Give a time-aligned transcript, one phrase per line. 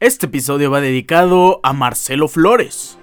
[0.00, 3.00] Este episodio va dedicado a Marcelo Flores.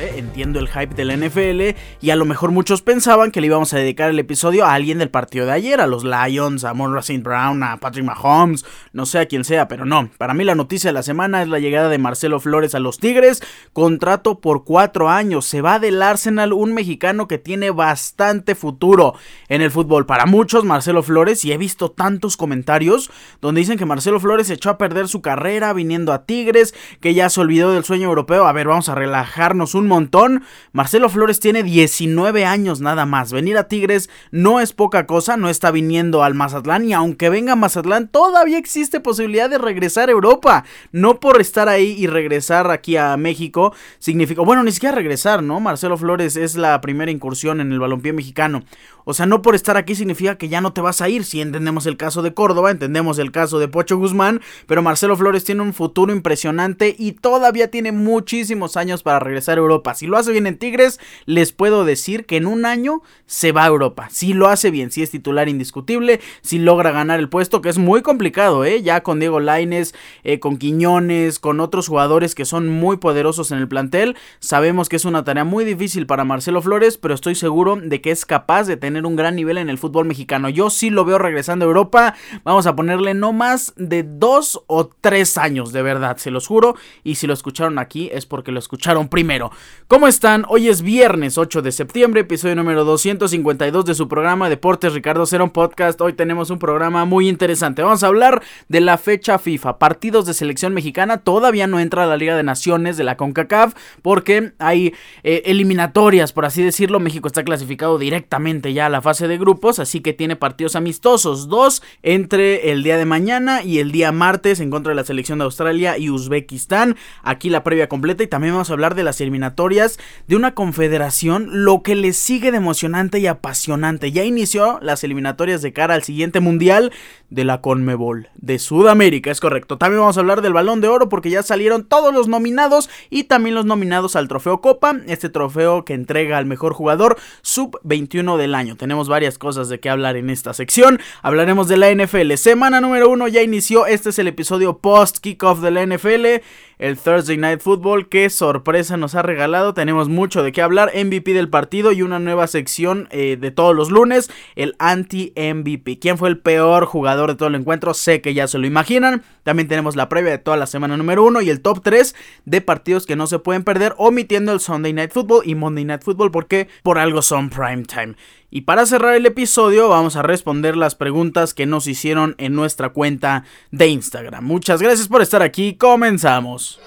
[0.00, 3.72] Entiendo el hype de la NFL y a lo mejor muchos pensaban que le íbamos
[3.72, 7.00] a dedicar el episodio a alguien del partido de ayer, a los Lions, a Monroe
[7.00, 7.22] St.
[7.22, 10.10] Brown, a Patrick Mahomes, no sé a quién sea, pero no.
[10.18, 12.98] Para mí la noticia de la semana es la llegada de Marcelo Flores a los
[12.98, 13.42] Tigres,
[13.72, 19.14] contrato por cuatro años, se va del Arsenal un mexicano que tiene bastante futuro
[19.48, 20.06] en el fútbol.
[20.06, 24.70] Para muchos, Marcelo Flores, y he visto tantos comentarios donde dicen que Marcelo Flores echó
[24.70, 28.46] a perder su carrera viniendo a Tigres, que ya se olvidó del sueño europeo.
[28.46, 33.32] A ver, vamos a relajarnos un montón Marcelo Flores tiene 19 años nada más.
[33.32, 37.52] Venir a Tigres no es poca cosa, no está viniendo al Mazatlán y aunque venga
[37.52, 40.64] a Mazatlán todavía existe posibilidad de regresar a Europa.
[40.92, 45.60] No por estar ahí y regresar aquí a México significa, bueno, ni siquiera regresar, ¿no?
[45.60, 48.62] Marcelo Flores es la primera incursión en el balompié mexicano.
[49.04, 51.24] O sea, no por estar aquí significa que ya no te vas a ir.
[51.24, 55.44] Si entendemos el caso de Córdoba, entendemos el caso de Pocho Guzmán, pero Marcelo Flores
[55.44, 59.69] tiene un futuro impresionante y todavía tiene muchísimos años para regresar a Europa.
[59.94, 63.64] Si lo hace bien en Tigres, les puedo decir que en un año se va
[63.64, 64.08] a Europa.
[64.10, 67.78] Si lo hace bien, si es titular indiscutible, si logra ganar el puesto, que es
[67.78, 68.82] muy complicado, ¿eh?
[68.82, 73.58] Ya con Diego Laines, eh, con Quiñones, con otros jugadores que son muy poderosos en
[73.58, 77.76] el plantel, sabemos que es una tarea muy difícil para Marcelo Flores, pero estoy seguro
[77.76, 80.48] de que es capaz de tener un gran nivel en el fútbol mexicano.
[80.48, 82.14] Yo sí lo veo regresando a Europa.
[82.44, 86.76] Vamos a ponerle no más de dos o tres años, de verdad, se los juro.
[87.04, 89.50] Y si lo escucharon aquí es porque lo escucharon primero.
[89.90, 90.44] ¿Cómo están?
[90.48, 95.50] Hoy es viernes 8 de septiembre, episodio número 252 de su programa Deportes Ricardo Cerón
[95.50, 96.00] Podcast.
[96.00, 97.82] Hoy tenemos un programa muy interesante.
[97.82, 99.80] Vamos a hablar de la fecha FIFA.
[99.80, 101.18] Partidos de selección mexicana.
[101.18, 104.94] Todavía no entra a la Liga de Naciones de la CONCACAF porque hay
[105.24, 107.00] eh, eliminatorias, por así decirlo.
[107.00, 111.82] México está clasificado directamente ya la fase de grupos, así que tiene partidos amistosos, dos
[112.04, 115.46] entre el día de mañana y el día martes en contra de la selección de
[115.46, 116.94] Australia y Uzbekistán.
[117.24, 121.64] Aquí la previa completa y también vamos a hablar de las eliminatorias de una confederación,
[121.64, 124.12] lo que le sigue de emocionante y apasionante.
[124.12, 126.92] Ya inició las eliminatorias de cara al siguiente mundial
[127.30, 129.78] de la Conmebol de Sudamérica, es correcto.
[129.78, 133.24] También vamos a hablar del Balón de Oro porque ya salieron todos los nominados y
[133.24, 138.36] también los nominados al Trofeo Copa, este trofeo que entrega al mejor jugador sub 21
[138.36, 138.76] del año.
[138.76, 141.00] Tenemos varias cosas de qué hablar en esta sección.
[141.22, 142.34] Hablaremos de la NFL.
[142.34, 143.86] Semana número uno ya inició.
[143.86, 146.42] Este es el episodio post kickoff de la NFL.
[146.80, 148.08] El Thursday Night Football.
[148.08, 149.74] Qué sorpresa nos ha regalado.
[149.74, 150.90] Tenemos mucho de qué hablar.
[150.94, 154.30] MVP del partido y una nueva sección eh, de todos los lunes.
[154.56, 155.98] El anti-MVP.
[155.98, 157.92] ¿Quién fue el peor jugador de todo el encuentro?
[157.92, 159.22] Sé que ya se lo imaginan.
[159.42, 162.14] También tenemos la previa de toda la semana número uno y el top 3
[162.46, 163.94] de partidos que no se pueden perder.
[163.98, 168.14] Omitiendo el Sunday Night Football y Monday Night Football porque por algo son prime time.
[168.50, 172.90] Y para cerrar el episodio vamos a responder las preguntas que nos hicieron en nuestra
[172.90, 174.44] cuenta de Instagram.
[174.44, 176.80] Muchas gracias por estar aquí, comenzamos.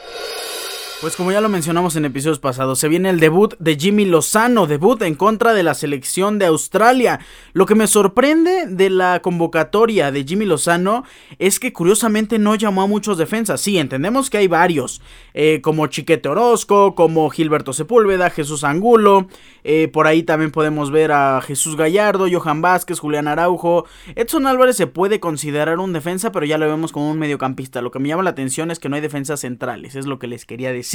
[1.03, 4.67] Pues como ya lo mencionamos en episodios pasados, se viene el debut de Jimmy Lozano,
[4.67, 7.19] debut en contra de la selección de Australia.
[7.51, 11.03] Lo que me sorprende de la convocatoria de Jimmy Lozano
[11.39, 13.59] es que curiosamente no llamó a muchos defensas.
[13.59, 15.01] Sí, entendemos que hay varios,
[15.33, 19.27] eh, como Chiquete Orozco, como Gilberto Sepúlveda, Jesús Angulo,
[19.65, 23.85] eh, por ahí también podemos ver a Jesús Gallardo, Johan Vázquez, Julián Araujo.
[24.15, 27.81] Edson Álvarez se puede considerar un defensa, pero ya lo vemos como un mediocampista.
[27.81, 30.27] Lo que me llama la atención es que no hay defensas centrales, es lo que
[30.27, 30.92] les quería decir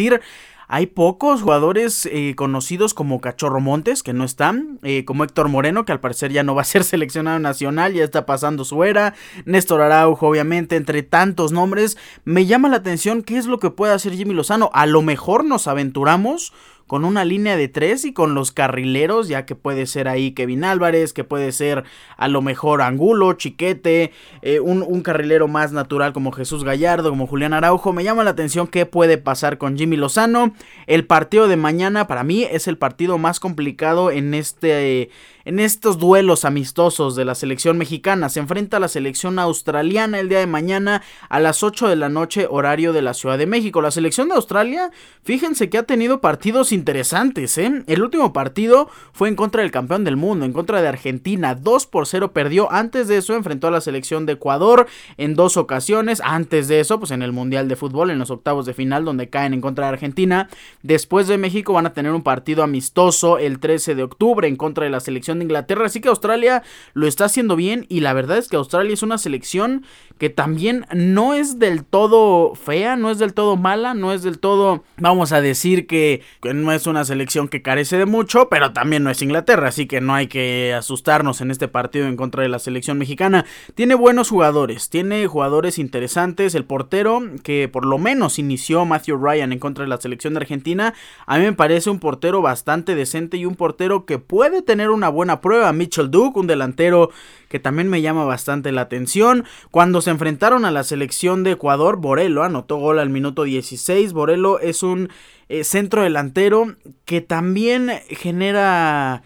[0.70, 5.86] hay pocos jugadores eh, conocidos como Cachorro Montes, que no están, eh, como Héctor Moreno,
[5.86, 9.14] que al parecer ya no va a ser seleccionado nacional, ya está pasando su era,
[9.46, 11.96] Néstor Araujo, obviamente, entre tantos nombres.
[12.26, 14.70] Me llama la atención qué es lo que puede hacer Jimmy Lozano.
[14.74, 16.52] A lo mejor nos aventuramos
[16.88, 20.64] con una línea de tres y con los carrileros, ya que puede ser ahí Kevin
[20.64, 21.84] Álvarez, que puede ser
[22.16, 24.10] a lo mejor Angulo, Chiquete,
[24.42, 27.92] eh, un, carrilero más natural como Jesús Gallardo, como Julián Araujo.
[27.92, 30.54] Me llama la atención qué puede pasar con Jimmy Lozano.
[30.86, 35.10] El partido de mañana para mí es el partido más complicado en este
[35.48, 38.28] en estos duelos amistosos de la selección mexicana.
[38.28, 42.10] Se enfrenta a la selección australiana el día de mañana a las 8 de la
[42.10, 43.80] noche horario de la Ciudad de México.
[43.80, 44.90] La selección de Australia,
[45.22, 47.58] fíjense que ha tenido partidos interesantes.
[47.58, 47.84] ¿eh?
[47.86, 51.54] El último partido fue en contra del campeón del mundo, en contra de Argentina.
[51.54, 52.72] 2 por 0 perdió.
[52.72, 54.86] Antes de eso enfrentó a la selección de Ecuador
[55.16, 56.22] en dos ocasiones.
[56.24, 59.28] Antes de eso, pues en el Mundial de Fútbol, en los octavos de final, donde
[59.28, 60.48] caen en contra de Argentina.
[60.82, 64.84] Después de México van a tener un partido amistoso el 13 de octubre en contra
[64.84, 65.86] de la selección de Inglaterra.
[65.86, 66.62] Así que Australia
[66.94, 69.84] lo está haciendo bien y la verdad es que Australia es una selección
[70.18, 74.38] que también no es del todo fea, no es del todo mala, no es del
[74.38, 79.04] todo, vamos a decir que en es una selección que carece de mucho, pero también
[79.04, 82.48] no es Inglaterra, así que no hay que asustarnos en este partido en contra de
[82.48, 83.44] la selección mexicana.
[83.74, 86.54] Tiene buenos jugadores, tiene jugadores interesantes.
[86.54, 90.40] El portero, que por lo menos inició Matthew Ryan en contra de la selección de
[90.40, 90.94] Argentina,
[91.26, 95.08] a mí me parece un portero bastante decente y un portero que puede tener una
[95.08, 95.72] buena prueba.
[95.72, 97.10] Mitchell Duke, un delantero
[97.48, 99.44] que también me llama bastante la atención.
[99.70, 104.12] Cuando se enfrentaron a la selección de Ecuador, Borelo anotó gol al minuto 16.
[104.12, 105.10] Borelo es un
[105.48, 109.22] eh, centro delantero que también genera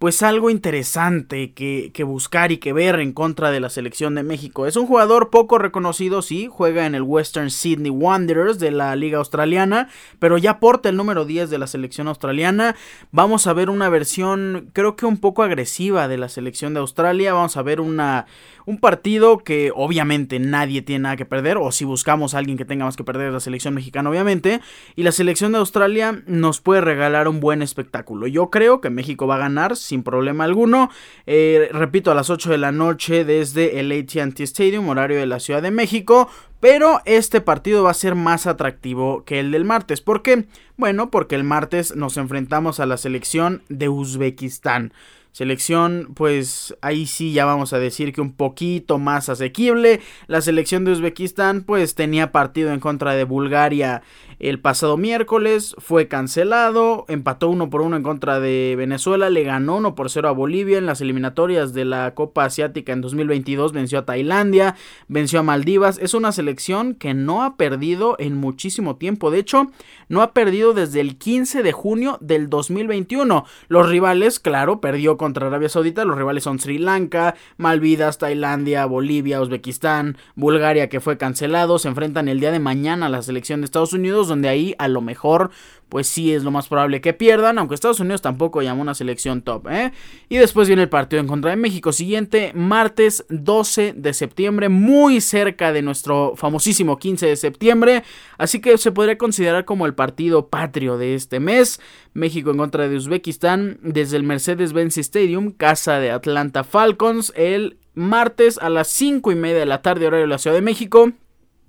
[0.00, 4.66] pues algo interesante que, buscar y que ver en contra de la selección de México.
[4.66, 9.18] Es un jugador poco reconocido, sí, juega en el Western Sydney Wanderers de la Liga
[9.18, 12.76] Australiana, pero ya porta el número 10 de la selección australiana.
[13.12, 17.34] Vamos a ver una versión creo que un poco agresiva de la selección de Australia.
[17.34, 18.24] Vamos a ver una,
[18.64, 22.64] un partido que obviamente nadie tiene nada que perder, o si buscamos a alguien que
[22.64, 24.62] tenga más que perder, la selección mexicana obviamente.
[24.96, 28.26] Y la selección de Australia nos puede regalar un buen espectáculo.
[28.26, 30.90] Yo creo que México va a ganar sin problema alguno.
[31.26, 35.40] Eh, repito, a las 8 de la noche desde el ATT Stadium, horario de la
[35.40, 36.30] Ciudad de México.
[36.60, 40.00] Pero este partido va a ser más atractivo que el del martes.
[40.00, 40.44] ¿Por qué?
[40.76, 44.92] Bueno, porque el martes nos enfrentamos a la selección de Uzbekistán.
[45.32, 50.00] Selección, pues ahí sí ya vamos a decir que un poquito más asequible.
[50.26, 54.02] La selección de Uzbekistán, pues tenía partido en contra de Bulgaria
[54.40, 59.76] el pasado miércoles, fue cancelado, empató uno por uno en contra de Venezuela, le ganó
[59.76, 63.98] 1 por 0 a Bolivia en las eliminatorias de la Copa Asiática en 2022, venció
[63.98, 64.76] a Tailandia,
[65.08, 65.98] venció a Maldivas.
[65.98, 69.30] Es una selección que no ha perdido en muchísimo tiempo.
[69.30, 69.70] De hecho,
[70.08, 73.44] no ha perdido desde el 15 de junio del 2021.
[73.68, 76.04] Los rivales, claro, perdió contra Arabia Saudita.
[76.04, 81.78] Los rivales son Sri Lanka, Malvidas, Tailandia, Bolivia, Uzbekistán, Bulgaria, que fue cancelado.
[81.78, 84.88] Se enfrentan el día de mañana a la selección de Estados Unidos, donde ahí a
[84.88, 85.50] lo mejor
[85.90, 89.42] pues sí es lo más probable que pierdan, aunque Estados Unidos tampoco llamó una selección
[89.42, 89.66] top.
[89.68, 89.92] ¿eh?
[90.28, 95.20] Y después viene el partido en contra de México, siguiente martes 12 de septiembre, muy
[95.20, 98.04] cerca de nuestro famosísimo 15 de septiembre,
[98.38, 101.80] así que se podría considerar como el partido patrio de este mes.
[102.14, 108.58] México en contra de Uzbekistán desde el Mercedes-Benz Stadium, casa de Atlanta Falcons, el martes
[108.58, 111.10] a las 5 y media de la tarde, horario de la Ciudad de México.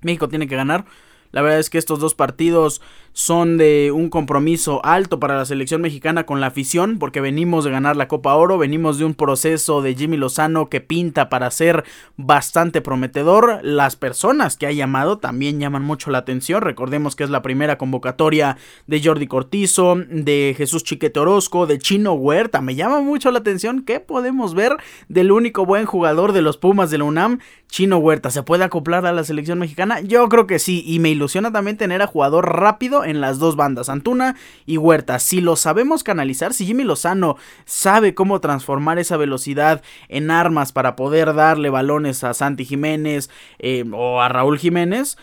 [0.00, 0.84] México tiene que ganar.
[1.32, 2.80] La verdad es que estos dos partidos
[3.12, 7.70] son de un compromiso alto para la selección mexicana con la afición, porque venimos de
[7.70, 11.84] ganar la Copa Oro, venimos de un proceso de Jimmy Lozano que pinta para ser
[12.16, 13.60] bastante prometedor.
[13.62, 16.62] Las personas que ha llamado también llaman mucho la atención.
[16.62, 18.56] Recordemos que es la primera convocatoria
[18.86, 22.60] de Jordi Cortizo, de Jesús Chiquete Orozco, de Chino Huerta.
[22.60, 24.76] Me llama mucho la atención que podemos ver
[25.08, 28.30] del único buen jugador de los Pumas de la UNAM, Chino Huerta.
[28.30, 30.00] ¿Se puede acoplar a la selección mexicana?
[30.00, 33.56] Yo creo que sí, y me ilusiona también tener a jugador rápido en las dos
[33.56, 35.18] bandas, Antuna y Huerta.
[35.18, 40.96] Si lo sabemos canalizar, si Jimmy Lozano sabe cómo transformar esa velocidad en armas para
[40.96, 45.16] poder darle balones a Santi Jiménez eh, o a Raúl Jiménez,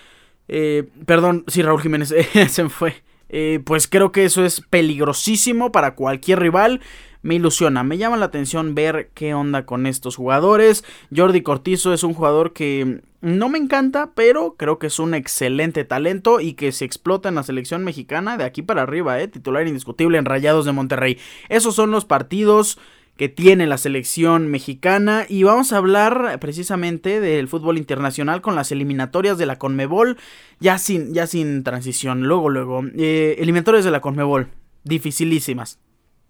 [0.48, 2.14] eh, perdón, sí, Raúl Jiménez
[2.50, 2.96] se fue.
[3.30, 6.82] Eh, pues creo que eso es peligrosísimo para cualquier rival
[7.22, 10.84] me ilusiona, me llama la atención ver qué onda con estos jugadores.
[11.16, 15.84] Jordi Cortizo es un jugador que no me encanta, pero creo que es un excelente
[15.84, 19.28] talento y que se explota en la selección mexicana de aquí para arriba, ¿eh?
[19.28, 21.18] titular indiscutible en Rayados de Monterrey.
[21.50, 22.80] Esos son los partidos
[23.18, 28.72] que tiene la selección mexicana y vamos a hablar precisamente del fútbol internacional con las
[28.72, 30.16] eliminatorias de la Conmebol
[30.62, 34.48] ya sin, ya sin transición, luego luego, eh, eliminatorias de la Conmebol,
[34.86, 35.80] dificilísimas,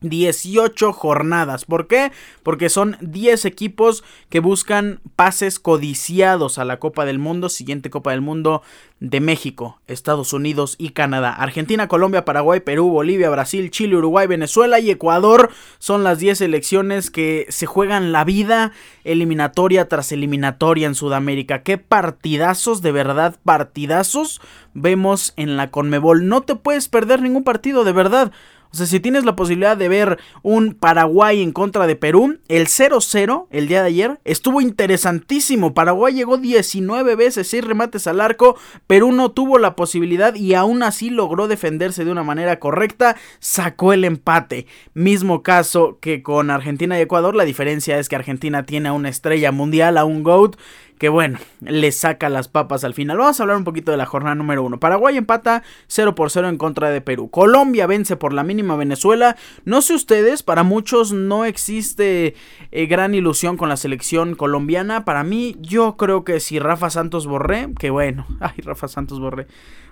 [0.02, 1.66] 18 jornadas.
[1.66, 2.12] ¿Por qué?
[2.44, 8.12] Porque son 10 equipos que buscan pases codiciados a la Copa del Mundo, siguiente Copa
[8.12, 8.62] del Mundo
[9.00, 11.34] de México, Estados Unidos y Canadá.
[11.34, 17.10] Argentina, Colombia, Paraguay, Perú, Bolivia, Brasil, Chile, Uruguay, Venezuela y Ecuador son las 10 selecciones
[17.10, 21.64] que se juegan la vida eliminatoria tras eliminatoria en Sudamérica.
[21.64, 24.42] Qué partidazos, de verdad, partidazos
[24.74, 26.28] vemos en la Conmebol.
[26.28, 28.32] No te puedes perder ningún partido, de verdad.
[28.72, 32.68] O sea, si tienes la posibilidad de ver un Paraguay en contra de Perú, el
[32.68, 35.74] 0-0 el día de ayer estuvo interesantísimo.
[35.74, 38.58] Paraguay llegó 19 veces, 6 remates al arco.
[38.86, 43.16] Perú no tuvo la posibilidad y aún así logró defenderse de una manera correcta.
[43.40, 44.68] Sacó el empate.
[44.94, 47.36] Mismo caso que con Argentina y Ecuador.
[47.36, 50.58] La diferencia es que Argentina tiene a una estrella mundial, a un GOAT
[51.00, 53.18] que bueno, le saca las papas al final.
[53.18, 54.82] Vamos a hablar un poquito de la jornada número 1.
[54.82, 57.30] Paraguay empata 0 por 0 en contra de Perú.
[57.30, 59.38] Colombia vence por la mínima Venezuela.
[59.64, 62.36] No sé ustedes, para muchos no existe
[62.72, 65.06] eh, gran ilusión con la selección colombiana.
[65.06, 69.48] Para mí, yo creo que si Rafa Santos Borré, que bueno, ay, Rafa Santos Borré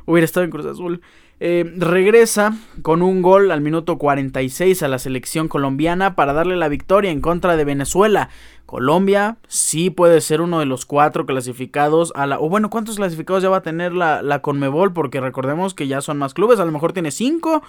[0.06, 1.02] hubiera estado en Cruz Azul.
[1.40, 6.68] Eh, regresa con un gol al minuto 46 a la selección colombiana para darle la
[6.68, 8.30] victoria en contra de Venezuela.
[8.66, 12.40] Colombia sí puede ser uno de los cuatro clasificados a la...
[12.40, 14.94] O bueno, ¿cuántos clasificados ya va a tener la, la Conmebol?
[14.94, 17.62] Porque recordemos que ya son más clubes, a lo mejor tiene cinco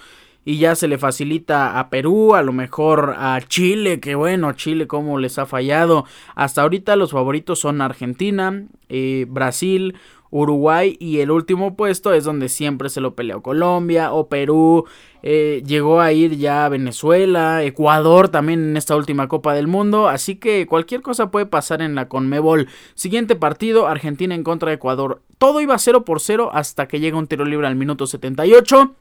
[0.45, 4.87] y ya se le facilita a Perú, a lo mejor a Chile, que bueno, Chile
[4.87, 6.05] como les ha fallado.
[6.35, 9.95] Hasta ahorita los favoritos son Argentina, eh, Brasil,
[10.31, 14.85] Uruguay y el último puesto es donde siempre se lo peleó Colombia o Perú.
[15.21, 20.07] Eh, llegó a ir ya Venezuela, Ecuador también en esta última Copa del Mundo.
[20.07, 22.67] Así que cualquier cosa puede pasar en la Conmebol.
[22.95, 25.21] Siguiente partido, Argentina en contra de Ecuador.
[25.37, 28.95] Todo iba 0 por 0 hasta que llega un tiro libre al minuto 78.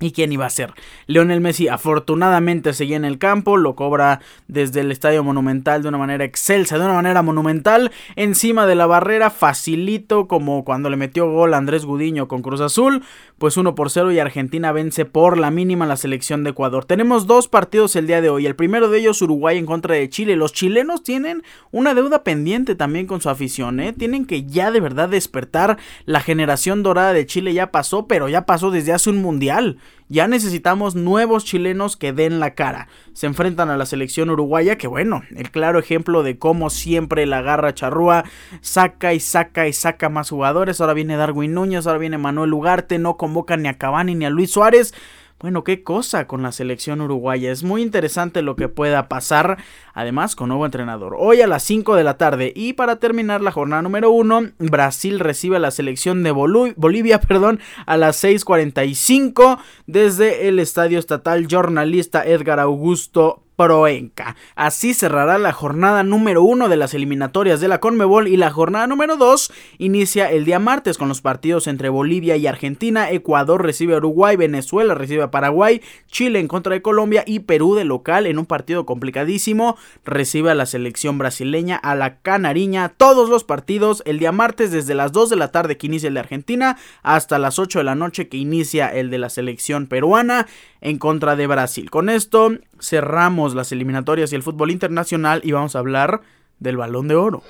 [0.00, 0.74] ¿Y quién iba a ser?
[1.06, 5.98] Leonel Messi afortunadamente seguía en el campo, lo cobra desde el Estadio Monumental de una
[5.98, 11.28] manera excelsa, de una manera monumental, encima de la barrera, facilito como cuando le metió
[11.28, 13.02] gol a Andrés Gudiño con Cruz Azul,
[13.38, 16.84] pues 1 por 0 y Argentina vence por la mínima la selección de Ecuador.
[16.84, 20.08] Tenemos dos partidos el día de hoy, el primero de ellos Uruguay en contra de
[20.08, 20.36] Chile.
[20.36, 23.92] Los chilenos tienen una deuda pendiente también con su afición, ¿eh?
[23.92, 28.44] tienen que ya de verdad despertar, la generación dorada de Chile ya pasó, pero ya
[28.44, 29.78] pasó desde hace un mundial.
[30.08, 32.88] Ya necesitamos nuevos chilenos que den la cara.
[33.12, 37.42] Se enfrentan a la selección uruguaya, que bueno, el claro ejemplo de cómo siempre la
[37.42, 38.24] garra charrúa
[38.60, 40.80] saca y saca y saca más jugadores.
[40.80, 44.30] Ahora viene Darwin Núñez, ahora viene Manuel Ugarte, no convocan ni a Cavani ni a
[44.30, 44.94] Luis Suárez.
[45.40, 47.52] Bueno, qué cosa con la selección uruguaya.
[47.52, 49.58] Es muy interesante lo que pueda pasar.
[49.94, 51.14] Además, con nuevo entrenador.
[51.16, 52.52] Hoy a las 5 de la tarde.
[52.56, 57.60] Y para terminar la jornada número 1, Brasil recibe a la selección de Bolivia perdón,
[57.86, 64.36] a las 6.45 desde el estadio estatal jornalista Edgar Augusto Proenca.
[64.54, 68.86] Así cerrará la jornada número uno de las eliminatorias de la Conmebol y la jornada
[68.86, 73.94] número 2 inicia el día martes con los partidos entre Bolivia y Argentina, Ecuador recibe
[73.94, 78.28] a Uruguay, Venezuela recibe a Paraguay, Chile en contra de Colombia y Perú de local
[78.28, 84.04] en un partido complicadísimo recibe a la selección brasileña, a la canariña, todos los partidos
[84.06, 87.40] el día martes desde las 2 de la tarde que inicia el de Argentina hasta
[87.40, 90.46] las 8 de la noche que inicia el de la selección peruana
[90.80, 91.90] en contra de Brasil.
[91.90, 96.22] Con esto cerramos las eliminatorias y el fútbol internacional y vamos a hablar
[96.58, 97.42] del balón de oro.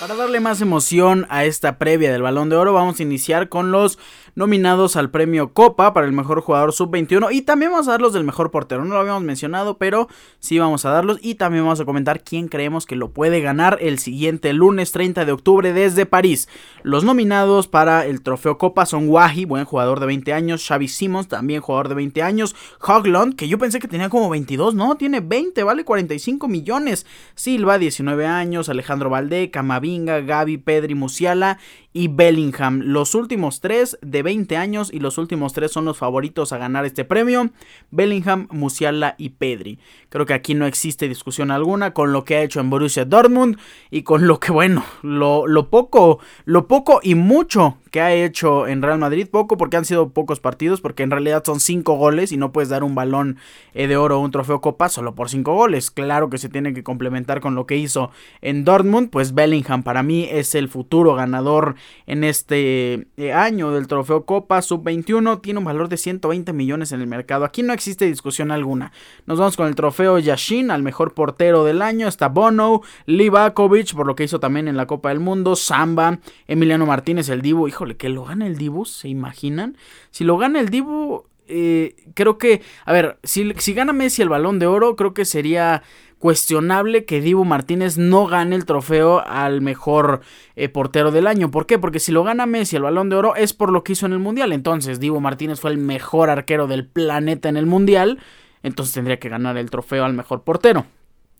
[0.00, 3.72] Para darle más emoción a esta previa del balón de oro vamos a iniciar con
[3.72, 3.98] los
[4.36, 8.12] nominados al premio Copa para el mejor jugador sub-21 y también vamos a dar los
[8.12, 8.84] del mejor portero.
[8.84, 12.48] No lo habíamos mencionado, pero sí vamos a darlos y también vamos a comentar quién
[12.48, 16.48] creemos que lo puede ganar el siguiente lunes 30 de octubre desde París.
[16.82, 21.28] Los nominados para el trofeo Copa son Wahi, buen jugador de 20 años, Xavi Simons,
[21.28, 25.20] también jugador de 20 años, Hoglund, que yo pensé que tenía como 22, no, tiene
[25.20, 31.58] 20, vale 45 millones, Silva, 19 años, Alejandro Valdé, Camavinga, Gaby, Pedri, Musiala
[31.96, 32.82] y Bellingham.
[32.84, 36.84] Los últimos tres de 20 años y los últimos tres son los favoritos a ganar
[36.84, 37.52] este premio.
[37.90, 39.78] Bellingham, Musiala y Pedri.
[40.10, 43.56] Creo que aquí no existe discusión alguna con lo que ha hecho en Borussia Dortmund
[43.90, 48.66] y con lo que, bueno, lo, lo poco, lo poco y mucho que ha hecho
[48.66, 49.26] en Real Madrid.
[49.26, 52.68] Poco porque han sido pocos partidos, porque en realidad son cinco goles y no puedes
[52.68, 53.38] dar un balón
[53.72, 55.90] eh, de oro o un trofeo copa solo por cinco goles.
[55.90, 58.10] Claro que se tiene que complementar con lo que hizo
[58.42, 59.08] en Dortmund.
[59.08, 61.76] Pues Bellingham para mí es el futuro ganador
[62.06, 65.40] en este eh, año del trofeo copa sub-21.
[65.40, 67.46] Tiene un valor de 120 millones en el mercado.
[67.46, 68.92] Aquí no existe discusión alguna.
[69.24, 72.08] Nos vamos con el trofeo Yashin al mejor portero del año.
[72.08, 75.56] Está Bono, Livakovic por lo que hizo también en la Copa del Mundo.
[75.56, 77.68] Samba, Emiliano Martínez, el Divo.
[77.68, 79.76] Hijo que lo gane el Dibu, ¿se imaginan?
[80.10, 84.28] Si lo gana el Dibu, eh, creo que, a ver, si, si, gana Messi el
[84.28, 85.82] balón de oro, creo que sería
[86.18, 90.22] cuestionable que Dibu Martínez no gane el trofeo al mejor
[90.56, 91.50] eh, portero del año.
[91.50, 91.78] ¿Por qué?
[91.78, 94.12] Porque si lo gana Messi el balón de oro es por lo que hizo en
[94.12, 94.52] el Mundial.
[94.52, 98.18] Entonces, Dibu Martínez fue el mejor arquero del planeta en el Mundial.
[98.62, 100.86] Entonces tendría que ganar el trofeo al mejor portero.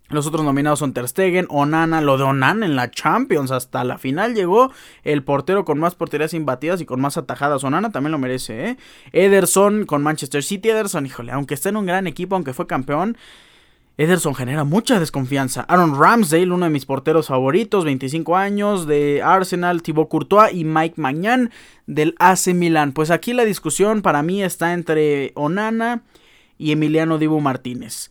[0.09, 3.99] Los otros nominados son Ter Stegen, Onana, lo de Onana en la Champions, hasta la
[3.99, 4.71] final llegó
[5.03, 7.65] el portero con más porterías imbatidas y con más atajadas.
[7.65, 8.77] Onana también lo merece, ¿eh?
[9.13, 13.17] Ederson con Manchester City, Ederson, híjole, aunque esté en un gran equipo, aunque fue campeón,
[13.99, 15.63] Ederson genera mucha desconfianza.
[15.63, 21.01] Aaron Ramsdale, uno de mis porteros favoritos, 25 años, de Arsenal, Thibaut Courtois y Mike
[21.01, 21.51] Magnan
[21.87, 22.93] del AC Milan.
[22.93, 26.03] Pues aquí la discusión para mí está entre Onana
[26.59, 28.11] y Emiliano Dibu Martínez.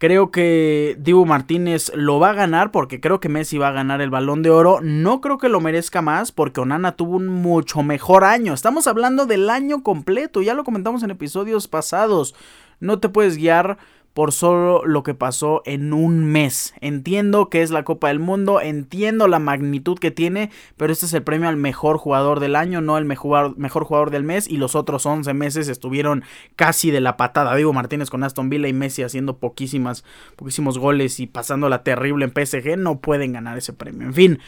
[0.00, 4.00] Creo que Dibu Martínez lo va a ganar porque creo que Messi va a ganar
[4.00, 4.80] el balón de oro.
[4.80, 8.54] No creo que lo merezca más porque Onana tuvo un mucho mejor año.
[8.54, 12.34] Estamos hablando del año completo, ya lo comentamos en episodios pasados.
[12.80, 13.76] No te puedes guiar
[14.14, 16.74] por solo lo que pasó en un mes.
[16.80, 21.14] Entiendo que es la Copa del Mundo, entiendo la magnitud que tiene, pero este es
[21.14, 24.56] el premio al mejor jugador del año, no el mejor, mejor jugador del mes, y
[24.56, 26.24] los otros 11 meses estuvieron
[26.56, 27.54] casi de la patada.
[27.54, 30.04] Digo Martínez con Aston Villa y Messi haciendo poquísimas,
[30.36, 34.06] poquísimos goles y pasando la terrible en PSG, no pueden ganar ese premio.
[34.06, 34.38] En fin,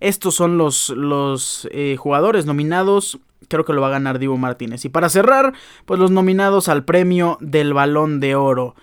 [0.00, 4.84] estos son los, los eh, jugadores nominados creo que lo va a ganar Divo Martínez.
[4.84, 5.52] Y para cerrar,
[5.84, 8.74] pues los nominados al premio del Balón de Oro.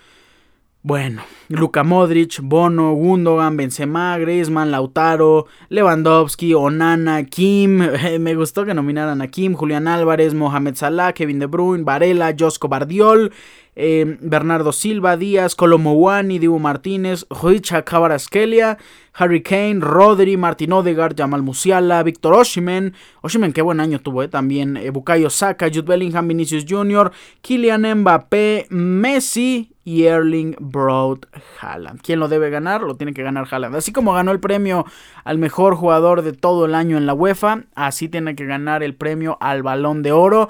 [0.88, 7.80] Bueno, Luka Modric, Bono, Gundogan, Benzema, Griezmann, Lautaro, Lewandowski, Onana, Kim,
[8.22, 12.70] me gustó que nominaran a Kim, Julián Álvarez, Mohamed Salah, Kevin De Bruyne, Varela, Josco
[12.70, 13.34] Bardiol,
[13.80, 18.80] eh, Bernardo Silva, Díaz, Colomowani, Dibu Martínez, Huicha Cabaraskelia,
[19.14, 24.28] Harry Kane, Rodri, Martin Odegaard, Jamal Musiala, Víctor Oshimen, Oshimen qué buen año tuvo eh,
[24.28, 31.20] también, eh, Bukayo Saka, Jude Bellingham, Vinicius Jr., Kylian Mbappé, Messi y Erling Broad
[31.62, 32.02] Haaland.
[32.02, 32.82] ¿Quién lo debe ganar?
[32.82, 33.76] Lo tiene que ganar Haaland.
[33.76, 34.86] Así como ganó el premio
[35.24, 38.96] al mejor jugador de todo el año en la UEFA, así tiene que ganar el
[38.96, 40.50] premio al Balón de Oro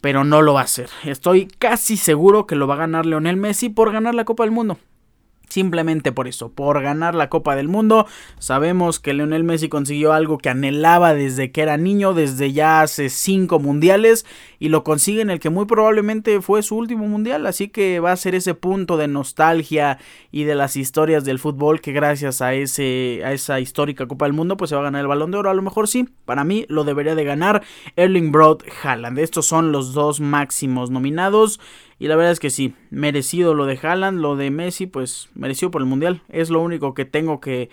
[0.00, 0.88] pero no lo va a hacer.
[1.04, 4.52] Estoy casi seguro que lo va a ganar Leonel Messi por ganar la Copa del
[4.52, 4.78] Mundo.
[5.50, 8.06] Simplemente por eso, por ganar la Copa del Mundo.
[8.38, 13.08] Sabemos que Lionel Messi consiguió algo que anhelaba desde que era niño, desde ya hace
[13.08, 14.24] cinco mundiales,
[14.60, 17.46] y lo consigue en el que muy probablemente fue su último mundial.
[17.46, 19.98] Así que va a ser ese punto de nostalgia
[20.30, 24.34] y de las historias del fútbol que gracias a, ese, a esa histórica Copa del
[24.34, 25.50] Mundo, pues se va a ganar el balón de oro.
[25.50, 27.64] A lo mejor sí, para mí lo debería de ganar
[27.96, 29.18] Erling Broad Haaland.
[29.18, 31.58] Estos son los dos máximos nominados.
[32.00, 35.70] Y la verdad es que sí, merecido lo de Haaland, lo de Messi, pues merecido
[35.70, 36.22] por el Mundial.
[36.30, 37.68] Es lo único que tengo que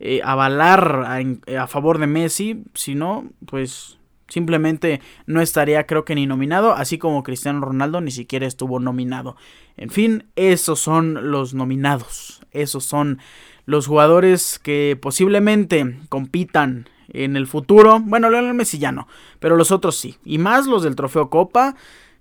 [0.00, 1.04] eh, avalar
[1.46, 2.64] a, favor de Messi.
[2.72, 8.10] Si no, pues simplemente no estaría creo que ni nominado, así como Cristiano Ronaldo ni
[8.12, 9.36] siquiera estuvo nominado.
[9.76, 12.40] En fin, esos son los nominados.
[12.52, 13.18] Esos son
[13.66, 18.00] los jugadores que posiblemente compitan en el futuro.
[18.00, 19.06] Bueno, Lionel Messi ya no,
[19.38, 20.16] pero los otros sí.
[20.24, 21.76] Y más los del Trofeo Copa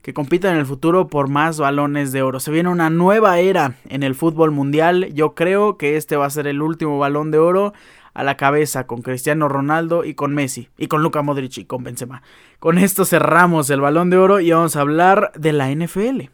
[0.05, 2.39] que compitan en el futuro por más balones de oro.
[2.39, 5.11] Se viene una nueva era en el fútbol mundial.
[5.15, 7.73] Yo creo que este va a ser el último balón de oro
[8.13, 11.83] a la cabeza con Cristiano Ronaldo y con Messi y con Luka Modric y con
[11.83, 12.21] Benzema.
[12.59, 16.25] Con esto cerramos el balón de oro y vamos a hablar de la NFL.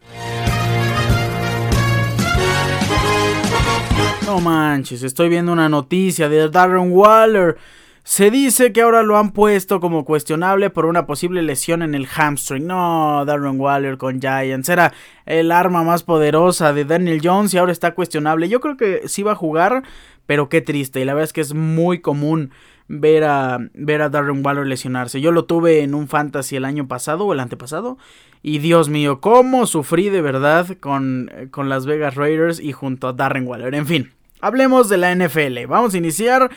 [4.26, 7.56] No manches, estoy viendo una noticia de Darren Waller
[8.04, 12.06] se dice que ahora lo han puesto como cuestionable por una posible lesión en el
[12.06, 12.66] hamstring.
[12.66, 14.92] No, Darren Waller con Giants era
[15.24, 18.48] el arma más poderosa de Daniel Jones y ahora está cuestionable.
[18.48, 19.84] Yo creo que sí va a jugar,
[20.26, 21.00] pero qué triste.
[21.00, 22.50] Y la verdad es que es muy común
[22.88, 25.20] ver a, ver a Darren Waller lesionarse.
[25.20, 27.98] Yo lo tuve en un fantasy el año pasado o el antepasado.
[28.42, 33.12] Y Dios mío, cómo sufrí de verdad con, con las Vegas Raiders y junto a
[33.12, 33.76] Darren Waller.
[33.76, 35.66] En fin, hablemos de la NFL.
[35.68, 36.50] Vamos a iniciar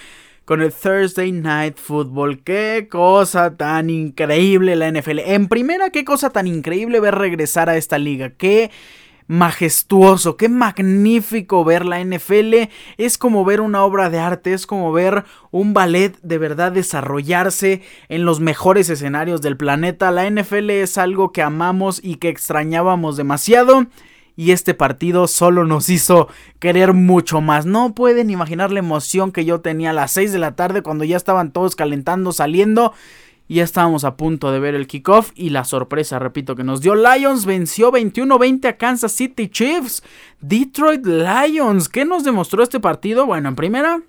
[0.45, 2.43] con el Thursday Night Football.
[2.43, 5.19] Qué cosa tan increíble la NFL.
[5.19, 8.29] En primera, qué cosa tan increíble ver regresar a esta liga.
[8.29, 8.71] Qué
[9.27, 12.69] majestuoso, qué magnífico ver la NFL.
[12.97, 17.81] Es como ver una obra de arte, es como ver un ballet de verdad desarrollarse
[18.07, 20.11] en los mejores escenarios del planeta.
[20.11, 23.87] La NFL es algo que amamos y que extrañábamos demasiado
[24.35, 26.27] y este partido solo nos hizo
[26.59, 27.65] querer mucho más.
[27.65, 31.03] No pueden imaginar la emoción que yo tenía a las 6 de la tarde cuando
[31.03, 32.93] ya estaban todos calentando, saliendo.
[33.47, 36.81] Y ya estábamos a punto de ver el kickoff y la sorpresa, repito, que nos
[36.81, 40.01] dio Lions venció 21-20 a Kansas City Chiefs.
[40.41, 43.27] Detroit Lions, ¿qué nos demostró este partido?
[43.27, 44.01] Bueno, en primera,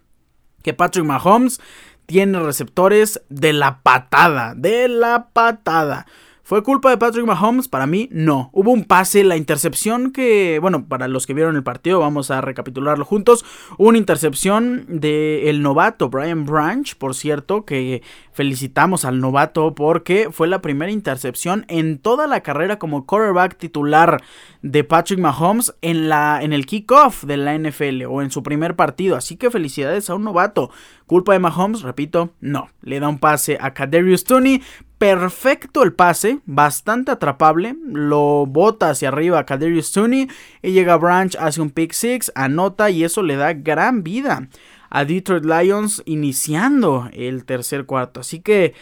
[0.62, 1.60] que Patrick Mahomes
[2.06, 6.06] tiene receptores de la patada, de la patada.
[6.46, 7.66] ¿Fue culpa de Patrick Mahomes?
[7.66, 8.50] Para mí, no.
[8.52, 12.40] Hubo un pase, la intercepción que, bueno, para los que vieron el partido, vamos a
[12.40, 13.44] recapitularlo juntos.
[13.78, 20.62] Una intercepción del novato Brian Branch, por cierto, que felicitamos al novato porque fue la
[20.62, 24.22] primera intercepción en toda la carrera como quarterback titular
[24.62, 28.76] de Patrick Mahomes en, la, en el kickoff de la NFL o en su primer
[28.76, 29.16] partido.
[29.16, 30.70] Así que felicidades a un novato.
[31.06, 32.68] Culpa de Mahomes, repito, no.
[32.82, 34.62] Le da un pase a Kaderius Tooney,
[34.98, 40.28] perfecto el pase, bastante atrapable, lo bota hacia arriba a Kaderius Tooney
[40.62, 44.48] y llega Branch, hace un pick six, anota y eso le da gran vida
[44.88, 48.20] a Detroit Lions iniciando el tercer cuarto.
[48.20, 48.74] Así que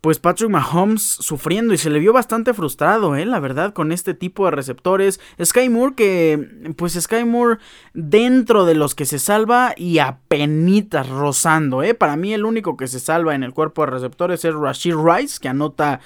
[0.00, 3.26] pues Patrick Mahomes sufriendo y se le vio bastante frustrado, ¿eh?
[3.26, 5.20] la verdad, con este tipo de receptores.
[5.42, 7.58] Sky Moore que, pues Sky Moore
[7.92, 11.94] dentro de los que se salva y apenitas rozando, ¿eh?
[11.94, 15.38] Para mí el único que se salva en el cuerpo de receptores es Rashid Rice,
[15.40, 16.00] que anota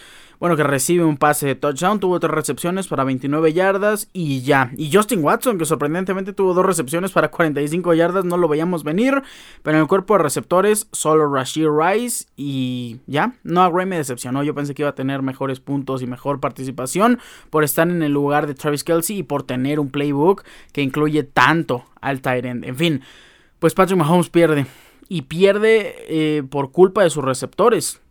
[0.44, 4.70] bueno, que recibe un pase de touchdown, tuvo tres recepciones para 29 yardas y ya.
[4.76, 9.22] Y Justin Watson, que sorprendentemente tuvo dos recepciones para 45 yardas, no lo veíamos venir,
[9.62, 13.33] pero en el cuerpo de receptores solo Rashid Rice y ya.
[13.42, 17.20] No, Gray me decepcionó, yo pensé que iba a tener mejores puntos y mejor participación
[17.48, 21.22] por estar en el lugar de Travis Kelsey y por tener un playbook que incluye
[21.22, 22.66] tanto al end.
[22.66, 23.00] En fin,
[23.61, 24.66] pues Patrick Mahomes pierde
[25.09, 28.02] y pierde eh, por culpa de sus receptores.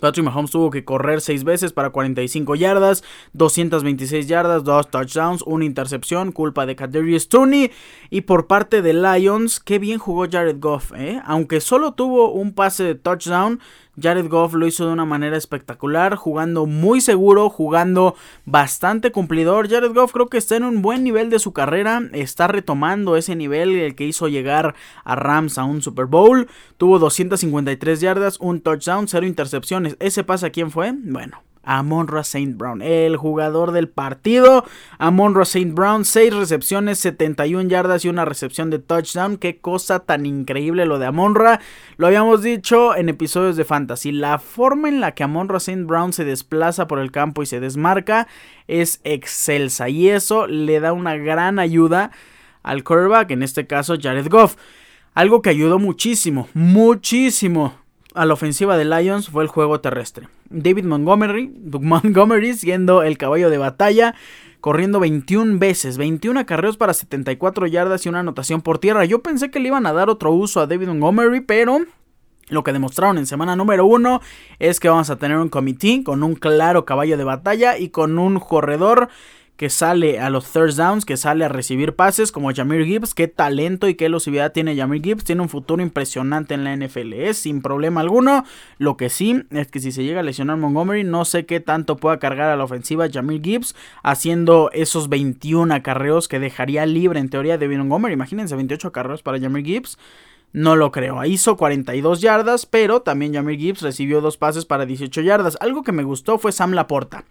[0.00, 5.64] Patrick Mahomes tuvo que correr 6 veces para 45 yardas, 226 yardas, 2 touchdowns, una
[5.64, 7.70] intercepción, culpa de Kadarius Tooney.
[8.10, 11.20] Y por parte de Lions, qué bien jugó Jared Goff, ¿eh?
[11.24, 13.60] Aunque solo tuvo un pase de touchdown,
[14.00, 19.68] Jared Goff lo hizo de una manera espectacular, jugando muy seguro, jugando bastante cumplidor.
[19.68, 23.36] Jared Goff creo que está en un buen nivel de su carrera, está retomando ese
[23.36, 26.48] nivel el que hizo llegar a Rams a un Super Bowl.
[26.76, 29.96] Tuvo 253 yardas, un touchdown, cero intercepciones.
[30.00, 30.92] ¿Ese pasa quién fue?
[30.92, 32.54] Bueno, Amon St.
[32.54, 34.64] Brown, el jugador del partido.
[34.98, 35.72] Amon St.
[35.72, 39.36] Brown, 6 recepciones, 71 yardas y una recepción de touchdown.
[39.36, 41.60] Qué cosa tan increíble lo de Amonra.
[41.96, 44.12] Lo habíamos dicho en episodios de Fantasy.
[44.12, 45.82] La forma en la que Amon St.
[45.84, 48.28] Brown se desplaza por el campo y se desmarca
[48.68, 49.88] es excelsa.
[49.88, 52.10] Y eso le da una gran ayuda
[52.62, 54.56] al quarterback, en este caso Jared Goff.
[55.14, 57.85] Algo que ayudó muchísimo, muchísimo
[58.16, 60.28] a la ofensiva de Lions fue el juego terrestre.
[60.50, 61.48] David Montgomery,
[61.80, 64.14] Montgomery siendo el caballo de batalla,
[64.60, 69.04] corriendo 21 veces, 21 acarreos para 74 yardas y una anotación por tierra.
[69.04, 71.80] Yo pensé que le iban a dar otro uso a David Montgomery, pero
[72.48, 74.20] lo que demostraron en semana número 1
[74.58, 78.18] es que vamos a tener un comité con un claro caballo de batalla y con
[78.18, 79.08] un corredor
[79.56, 83.14] que sale a los third downs, que sale a recibir pases como Jamir Gibbs.
[83.14, 85.24] Qué talento y qué elusividad tiene Jamir Gibbs.
[85.24, 87.14] Tiene un futuro impresionante en la NFL.
[87.14, 88.44] Es sin problema alguno.
[88.78, 91.96] Lo que sí es que si se llega a lesionar Montgomery, no sé qué tanto
[91.96, 97.30] pueda cargar a la ofensiva Jamir Gibbs haciendo esos 21 acarreos que dejaría libre en
[97.30, 98.12] teoría de Montgomery.
[98.12, 99.98] Imagínense 28 acarreos para Jamir Gibbs.
[100.52, 101.22] No lo creo.
[101.24, 105.56] Hizo 42 yardas, pero también Jamir Gibbs recibió dos pases para 18 yardas.
[105.60, 107.24] Algo que me gustó fue Sam Laporta.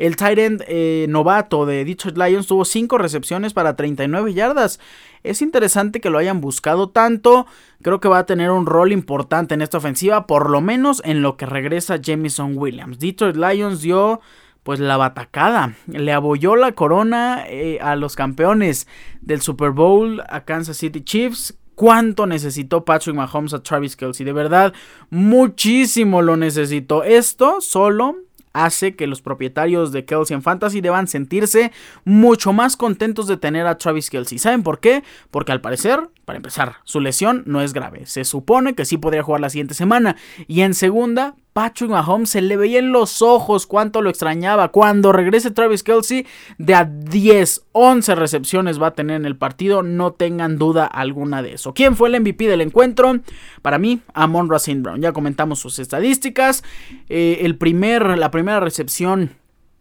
[0.00, 4.80] El tight end eh, novato de Detroit Lions tuvo 5 recepciones para 39 yardas.
[5.22, 7.46] Es interesante que lo hayan buscado tanto.
[7.82, 11.20] Creo que va a tener un rol importante en esta ofensiva, por lo menos en
[11.20, 12.98] lo que regresa Jamison Williams.
[12.98, 14.22] Detroit Lions dio
[14.62, 15.74] pues la batacada.
[15.86, 18.88] Le abolló la corona eh, a los campeones
[19.20, 21.58] del Super Bowl a Kansas City Chiefs.
[21.74, 24.24] ¿Cuánto necesitó Patrick Mahomes a Travis Kelsey?
[24.24, 24.72] De verdad,
[25.10, 27.04] muchísimo lo necesitó.
[27.04, 28.16] Esto solo
[28.52, 31.72] hace que los propietarios de Kelsey en Fantasy deban sentirse
[32.04, 34.38] mucho más contentos de tener a Travis Kelsey.
[34.38, 35.02] ¿Saben por qué?
[35.30, 38.06] Porque al parecer, para empezar, su lesión no es grave.
[38.06, 40.16] Se supone que sí podría jugar la siguiente semana.
[40.46, 44.68] Y en segunda, Patrick Mahomes se le veía en los ojos cuánto lo extrañaba.
[44.68, 49.82] Cuando regrese Travis Kelsey, de a 10, 11 recepciones va a tener en el partido.
[49.82, 51.74] No tengan duda alguna de eso.
[51.74, 53.18] ¿Quién fue el MVP del encuentro?
[53.60, 55.02] Para mí, Amon Racine Brown.
[55.02, 56.64] Ya comentamos sus estadísticas.
[57.10, 59.32] Eh, el primer, la primera recepción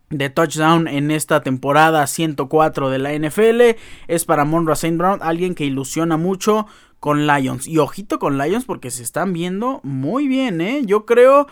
[0.09, 4.97] de touchdown en esta temporada 104 de la NFL es para Monroe St.
[4.97, 6.67] Brown, alguien que ilusiona mucho
[6.99, 7.67] con Lions.
[7.67, 10.81] Y ojito con Lions porque se están viendo muy bien, ¿eh?
[10.85, 11.47] Yo creo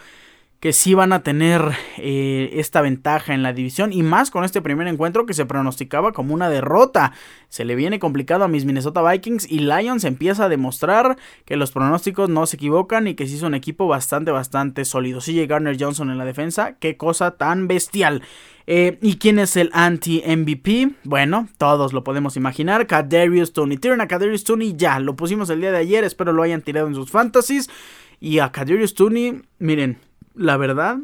[0.59, 1.61] que sí van a tener
[1.97, 6.13] eh, esta ventaja en la división y más con este primer encuentro que se pronosticaba
[6.13, 7.13] como una derrota.
[7.49, 11.71] Se le viene complicado a mis Minnesota Vikings y Lions empieza a demostrar que los
[11.71, 15.21] pronósticos no se equivocan y que sí es un equipo bastante, bastante sólido.
[15.21, 18.23] Sigue Garner Johnson en la defensa, qué cosa tan bestial.
[18.69, 20.95] Eh, ¿Y quién es el anti-MVP?
[21.05, 22.85] Bueno, todos lo podemos imaginar.
[22.85, 23.77] Kadarius Tony.
[23.77, 24.99] Tiran a Kadarius Tony ya.
[24.99, 26.03] Lo pusimos el día de ayer.
[26.03, 27.69] Espero lo hayan tirado en sus fantasies.
[28.19, 29.99] Y a Kadarius Tony, miren,
[30.37, 30.97] la verdad,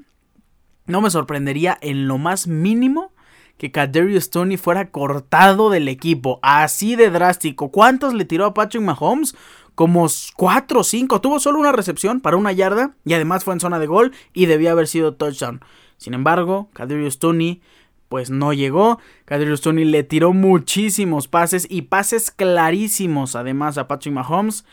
[0.85, 3.13] no me sorprendería en lo más mínimo
[3.57, 6.39] que Kadarius Tony fuera cortado del equipo.
[6.41, 7.71] Así de drástico.
[7.71, 9.35] ¿Cuántos le tiró a Patrick Mahomes?
[9.75, 11.21] Como 4 o 5.
[11.21, 12.95] Tuvo solo una recepción para una yarda.
[13.05, 14.11] Y además fue en zona de gol.
[14.33, 15.61] Y debía haber sido touchdown.
[15.97, 17.61] Sin embargo, Kadarius Tony
[18.09, 18.99] pues no llegó.
[19.25, 24.65] Kadarius Tony le tiró muchísimos pases y pases clarísimos además a Patrick Mahomes.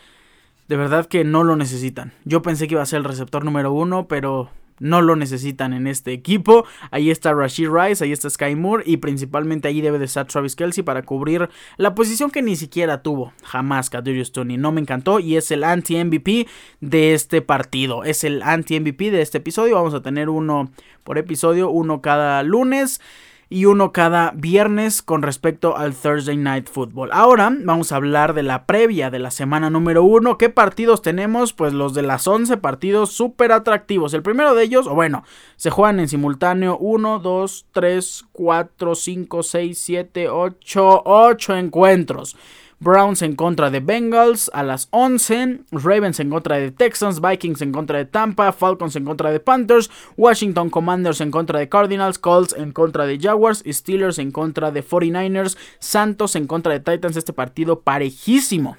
[0.71, 2.13] De verdad que no lo necesitan.
[2.23, 5.85] Yo pensé que iba a ser el receptor número uno, pero no lo necesitan en
[5.85, 6.63] este equipo.
[6.91, 10.55] Ahí está Rashid Rice, ahí está Sky Moore y principalmente ahí debe de estar Travis
[10.55, 14.55] Kelsey para cubrir la posición que ni siquiera tuvo jamás Kadarius Tony.
[14.55, 16.47] No me encantó y es el anti-MVP
[16.79, 18.05] de este partido.
[18.05, 19.75] Es el anti-MVP de este episodio.
[19.75, 20.71] Vamos a tener uno
[21.03, 23.01] por episodio, uno cada lunes.
[23.51, 27.09] Y uno cada viernes con respecto al Thursday Night Football.
[27.11, 30.37] Ahora vamos a hablar de la previa de la semana número 1.
[30.37, 31.51] ¿Qué partidos tenemos?
[31.51, 34.13] Pues los de las 11 partidos súper atractivos.
[34.13, 35.25] El primero de ellos, o bueno,
[35.57, 42.37] se juegan en simultáneo 1, 2, 3, 4, 5, 6, 7, 8, 8 encuentros.
[42.81, 47.71] Browns en contra de Bengals a las 11, Ravens en contra de Texans, Vikings en
[47.71, 52.55] contra de Tampa, Falcons en contra de Panthers, Washington Commanders en contra de Cardinals, Colts
[52.57, 57.33] en contra de Jaguars, Steelers en contra de 49ers, Santos en contra de Titans, este
[57.33, 58.77] partido parejísimo.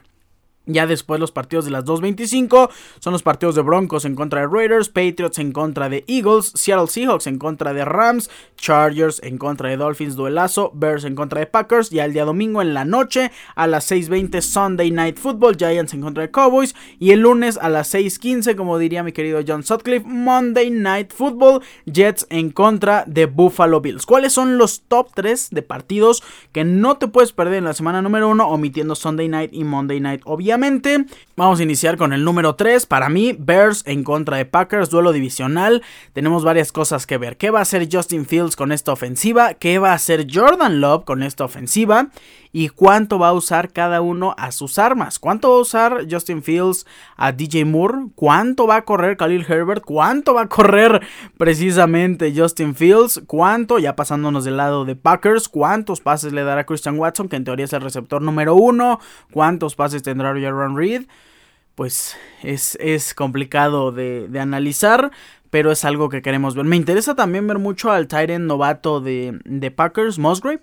[0.66, 2.70] Ya después los partidos de las 2.25
[3.00, 6.86] son los partidos de Broncos en contra de Raiders, Patriots en contra de Eagles, Seattle
[6.86, 11.46] Seahawks en contra de Rams, Chargers en contra de Dolphins, duelazo, Bears en contra de
[11.46, 15.94] Packers y al día domingo en la noche a las 6.20 Sunday Night Football, Giants
[15.94, 19.64] en contra de Cowboys y el lunes a las 6.15 como diría mi querido John
[19.64, 24.06] Sutcliffe, Monday Night Football, Jets en contra de Buffalo Bills.
[24.06, 26.22] ¿Cuáles son los top 3 de partidos
[26.52, 29.98] que no te puedes perder en la semana número 1 omitiendo Sunday Night y Monday
[29.98, 30.22] Night?
[30.24, 30.51] Obviamente
[31.36, 32.86] Vamos a iniciar con el número 3.
[32.86, 35.82] Para mí, Bears en contra de Packers, duelo divisional.
[36.12, 37.36] Tenemos varias cosas que ver.
[37.36, 39.54] ¿Qué va a hacer Justin Fields con esta ofensiva?
[39.54, 42.08] ¿Qué va a hacer Jordan Love con esta ofensiva?
[42.52, 45.18] Y cuánto va a usar cada uno a sus armas.
[45.18, 46.86] ¿Cuánto va a usar Justin Fields
[47.16, 48.08] a DJ Moore?
[48.14, 49.82] ¿Cuánto va a correr Khalil Herbert?
[49.82, 51.00] ¿Cuánto va a correr
[51.38, 53.22] precisamente Justin Fields?
[53.26, 57.44] ¿Cuánto, ya pasándonos del lado de Packers, cuántos pases le dará Christian Watson, que en
[57.44, 59.00] teoría es el receptor número uno?
[59.32, 61.06] ¿Cuántos pases tendrá Jaron Reed?
[61.74, 65.10] Pues es, es complicado de, analizar,
[65.48, 66.66] pero es algo que queremos ver.
[66.66, 70.60] Me interesa también ver mucho al Tyrant novato de, de Packers, Musgrave.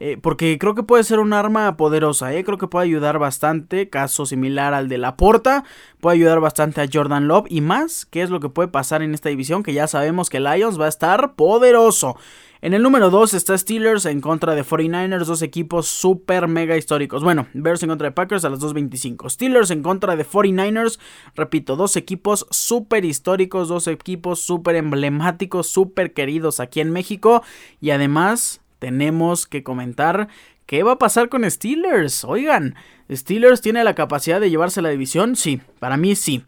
[0.00, 2.44] Eh, porque creo que puede ser un arma poderosa, ¿eh?
[2.44, 5.64] creo que puede ayudar bastante, caso similar al de la Porta,
[6.00, 9.12] puede ayudar bastante a Jordan Love y más, ¿qué es lo que puede pasar en
[9.12, 9.64] esta división?
[9.64, 12.16] Que ya sabemos que Lions va a estar poderoso.
[12.60, 17.22] En el número 2 está Steelers en contra de 49ers, dos equipos super mega históricos.
[17.22, 19.30] Bueno, Bears en contra de Packers a las 2.25.
[19.30, 20.98] Steelers en contra de 49ers,
[21.36, 27.44] repito, dos equipos super históricos, dos equipos super emblemáticos, super queridos aquí en México
[27.80, 30.28] y además tenemos que comentar
[30.66, 32.24] qué va a pasar con Steelers.
[32.24, 32.74] Oigan,
[33.10, 35.36] ¿Steelers tiene la capacidad de llevarse la división?
[35.36, 36.44] Sí, para mí sí.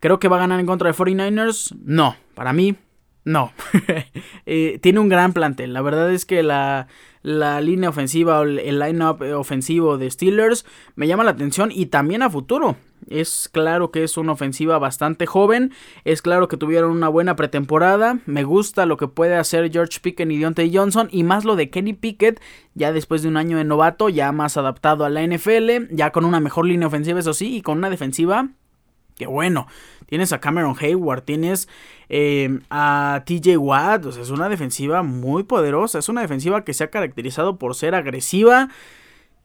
[0.00, 1.76] ¿Creo que va a ganar en contra de 49ers?
[1.84, 2.76] No, para mí
[3.24, 3.52] no.
[4.50, 5.74] Eh, tiene un gran plantel.
[5.74, 6.88] La verdad es que la,
[7.20, 10.64] la línea ofensiva, el line-up ofensivo de Steelers
[10.96, 12.76] me llama la atención y también a futuro.
[13.08, 15.72] Es claro que es una ofensiva bastante joven.
[16.04, 18.18] Es claro que tuvieron una buena pretemporada.
[18.26, 21.08] Me gusta lo que puede hacer George Pickett y Deontay Johnson.
[21.10, 22.40] Y más lo de Kenny Pickett,
[22.74, 25.88] ya después de un año de novato, ya más adaptado a la NFL.
[25.90, 28.48] Ya con una mejor línea ofensiva, eso sí, y con una defensiva.
[29.18, 29.66] Que bueno,
[30.06, 31.68] tienes a Cameron Hayward, tienes
[32.08, 36.72] eh, a TJ Watt, o sea, es una defensiva muy poderosa, es una defensiva que
[36.72, 38.68] se ha caracterizado por ser agresiva,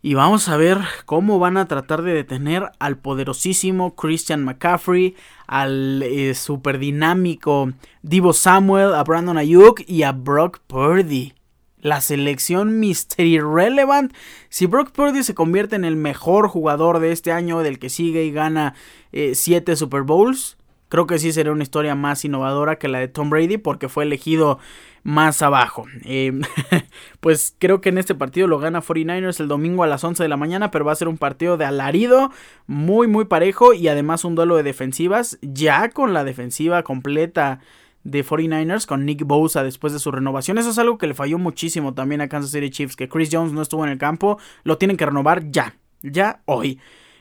[0.06, 5.16] y vamos a ver cómo van a tratar de detener al poderosísimo Christian McCaffrey,
[5.48, 11.34] al eh, super dinámico Divo Samuel, a Brandon Ayuk y a Brock Purdy.
[11.80, 14.14] La selección Mystery Relevant.
[14.50, 18.26] Si Brock Purdy se convierte en el mejor jugador de este año, del que sigue
[18.26, 18.76] y gana
[19.14, 20.58] 7 eh, Super Bowls,
[20.94, 24.04] creo que sí sería una historia más innovadora que la de Tom Brady porque fue
[24.04, 24.60] elegido
[25.02, 25.86] más abajo.
[26.06, 26.40] Eh,
[27.20, 30.30] pues creo que en este partido lo gana 49ers el domingo a las 11 de
[30.30, 32.30] la mañana, pero va a ser un partido de alarido,
[32.68, 37.60] muy muy parejo y además un duelo de defensivas, ya con la defensiva completa
[38.04, 40.60] de 49ers con Nick Bosa después de su renovación.
[40.60, 43.52] Eso es algo que le falló muchísimo también a Kansas City Chiefs, que Chris Jones
[43.52, 46.80] no estuvo en el campo, lo tienen que renovar ya, ya hoy.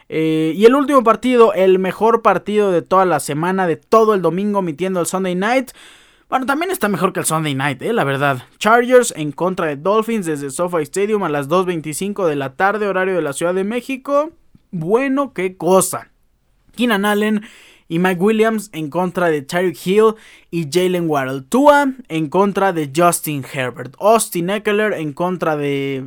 [0.09, 4.23] Eh, y el último partido, el mejor partido de toda la semana, de todo el
[4.23, 5.71] domingo, omitiendo el Sunday Night.
[6.29, 8.45] Bueno, también está mejor que el Sunday Night, eh, la verdad.
[8.59, 13.15] Chargers en contra de Dolphins desde SoFi Stadium a las 2.25 de la tarde, horario
[13.15, 14.31] de la Ciudad de México.
[14.71, 16.11] Bueno, qué cosa.
[16.75, 17.43] Keenan Allen
[17.89, 20.15] y Mike Williams en contra de Tyreek Hill
[20.51, 21.43] y Jalen Waddle.
[21.43, 23.95] Tua en contra de Justin Herbert.
[24.01, 26.07] Austin Eckler en contra de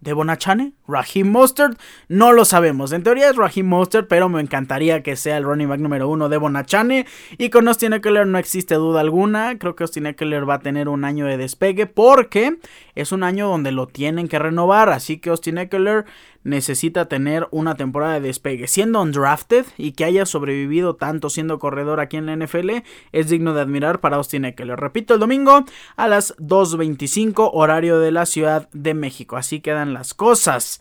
[0.00, 2.92] de Bonachane, Raheem Mostert, no lo sabemos.
[2.92, 6.28] En teoría es Raheem Mostert, pero me encantaría que sea el running back número uno
[6.28, 7.06] de Bonachane.
[7.38, 9.58] Y con Austin Eckler no existe duda alguna.
[9.58, 12.58] Creo que Austin Eckler va a tener un año de despegue porque
[12.94, 14.90] es un año donde lo tienen que renovar.
[14.90, 16.04] Así que Austin Eckler
[16.46, 18.68] necesita tener una temporada de despegue.
[18.68, 22.82] Siendo undrafted y que haya sobrevivido tanto siendo corredor aquí en la NFL,
[23.12, 24.78] es digno de admirar para Austin Eckler.
[24.78, 25.64] Repito, el domingo
[25.96, 29.36] a las 2.25 horario de la Ciudad de México.
[29.36, 30.80] Así quedan las cosas.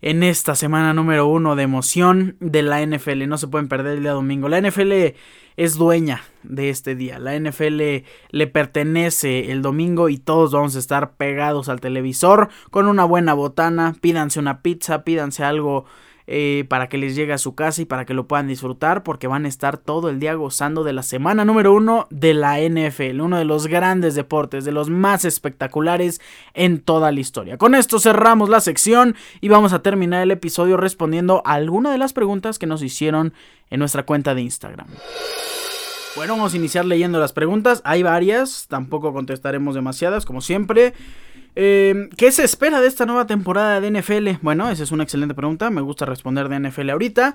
[0.00, 3.26] En esta semana número uno de emoción de la NFL.
[3.26, 4.48] No se pueden perder el día domingo.
[4.48, 4.92] La NFL
[5.56, 7.18] es dueña de este día.
[7.18, 12.86] La NFL le pertenece el domingo y todos vamos a estar pegados al televisor con
[12.86, 13.96] una buena botana.
[14.00, 15.84] Pídanse una pizza, pídanse algo
[16.30, 19.26] eh, para que les llegue a su casa y para que lo puedan disfrutar porque
[19.26, 23.22] van a estar todo el día gozando de la semana número uno de la NFL,
[23.22, 26.20] uno de los grandes deportes, de los más espectaculares
[26.52, 27.56] en toda la historia.
[27.56, 31.96] Con esto cerramos la sección y vamos a terminar el episodio respondiendo a alguna de
[31.96, 33.32] las preguntas que nos hicieron
[33.70, 34.88] en nuestra cuenta de Instagram.
[36.14, 37.80] Bueno, vamos a iniciar leyendo las preguntas.
[37.84, 40.92] Hay varias, tampoco contestaremos demasiadas, como siempre.
[41.54, 44.40] Eh, ¿Qué se espera de esta nueva temporada de NFL?
[44.42, 45.70] Bueno, esa es una excelente pregunta.
[45.70, 47.34] Me gusta responder de NFL ahorita.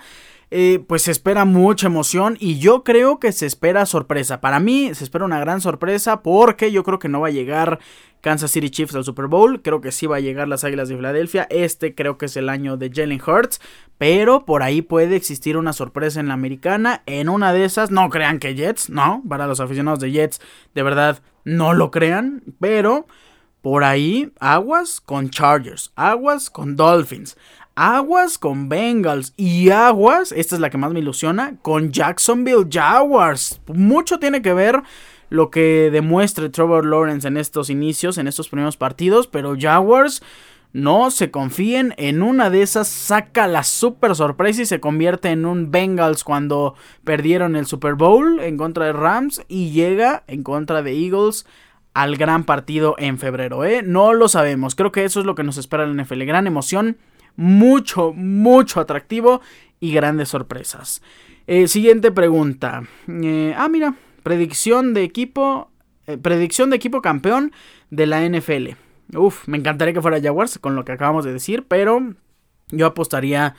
[0.56, 4.40] Eh, pues se espera mucha emoción y yo creo que se espera sorpresa.
[4.40, 7.80] Para mí se espera una gran sorpresa porque yo creo que no va a llegar
[8.22, 9.62] Kansas City Chiefs al Super Bowl.
[9.62, 11.48] Creo que sí va a llegar las Águilas de Filadelfia.
[11.50, 13.60] Este creo que es el año de Jalen Hurts.
[13.98, 17.04] Pero por ahí puede existir una sorpresa en la americana.
[17.06, 19.24] En una de esas, no crean que Jets, no.
[19.28, 20.40] Para los aficionados de Jets,
[20.74, 22.44] de verdad, no lo crean.
[22.60, 23.08] Pero
[23.64, 27.38] por ahí, aguas con Chargers, aguas con Dolphins,
[27.76, 33.62] aguas con Bengals y aguas, esta es la que más me ilusiona, con Jacksonville Jaguars.
[33.68, 34.84] Mucho tiene que ver
[35.30, 40.22] lo que demuestre Trevor Lawrence en estos inicios, en estos primeros partidos, pero Jaguars
[40.74, 45.46] no se confíen, en una de esas saca la super sorpresa y se convierte en
[45.46, 50.82] un Bengals cuando perdieron el Super Bowl en contra de Rams y llega en contra
[50.82, 51.46] de Eagles
[51.94, 53.84] al gran partido en febrero, ¿eh?
[53.84, 54.76] No lo sabemos.
[54.76, 56.24] Creo que eso es lo que nos espera la NFL.
[56.24, 56.98] Gran emoción,
[57.36, 59.42] mucho, mucho atractivo
[59.80, 61.02] y grandes sorpresas.
[61.46, 62.84] Eh, siguiente pregunta.
[63.08, 65.70] Eh, ah, mira, predicción de equipo.
[66.22, 67.54] Predicción de equipo campeón
[67.90, 68.72] de la NFL.
[69.16, 72.14] Uf, me encantaría que fuera Jaguars con lo que acabamos de decir, pero
[72.70, 73.56] yo apostaría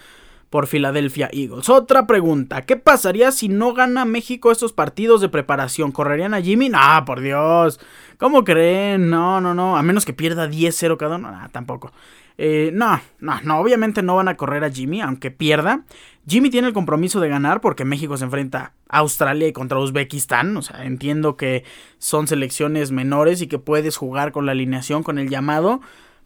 [0.54, 1.68] por Philadelphia Eagles.
[1.68, 5.90] Otra pregunta, ¿qué pasaría si no gana México estos partidos de preparación?
[5.90, 6.68] ¿Correrían a Jimmy?
[6.68, 7.80] No, por Dios.
[8.18, 9.10] ¿Cómo creen?
[9.10, 9.76] No, no, no.
[9.76, 11.32] A menos que pierda 10-0 cada uno.
[11.32, 11.90] No, tampoco.
[12.38, 13.58] Eh, no, no, no.
[13.58, 15.82] Obviamente no van a correr a Jimmy, aunque pierda.
[16.28, 20.56] Jimmy tiene el compromiso de ganar porque México se enfrenta a Australia y contra Uzbekistán.
[20.56, 21.64] O sea, entiendo que
[21.98, 25.80] son selecciones menores y que puedes jugar con la alineación, con el llamado.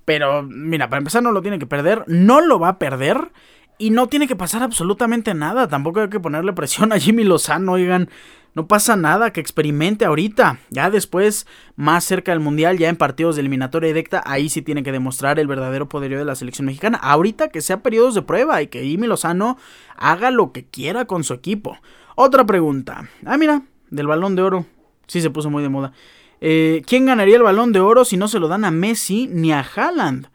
[0.04, 2.04] Pero, mira, para empezar no lo tiene que perder.
[2.08, 3.30] No lo va a perder.
[3.78, 5.68] Y no tiene que pasar absolutamente nada.
[5.68, 8.10] Tampoco hay que ponerle presión a Jimmy Lozano, oigan.
[8.54, 10.58] No pasa nada, que experimente ahorita.
[10.70, 14.82] Ya después, más cerca del Mundial, ya en partidos de eliminatoria directa, ahí sí tiene
[14.82, 16.98] que demostrar el verdadero poderío de la selección mexicana.
[17.00, 19.58] Ahorita que sea periodos de prueba y que Jimmy Lozano
[19.96, 21.78] haga lo que quiera con su equipo.
[22.16, 23.08] Otra pregunta.
[23.24, 24.66] Ah, mira, del balón de oro.
[25.06, 25.92] Sí se puso muy de moda.
[26.40, 29.52] Eh, ¿Quién ganaría el balón de oro si no se lo dan a Messi ni
[29.52, 30.28] a Haaland?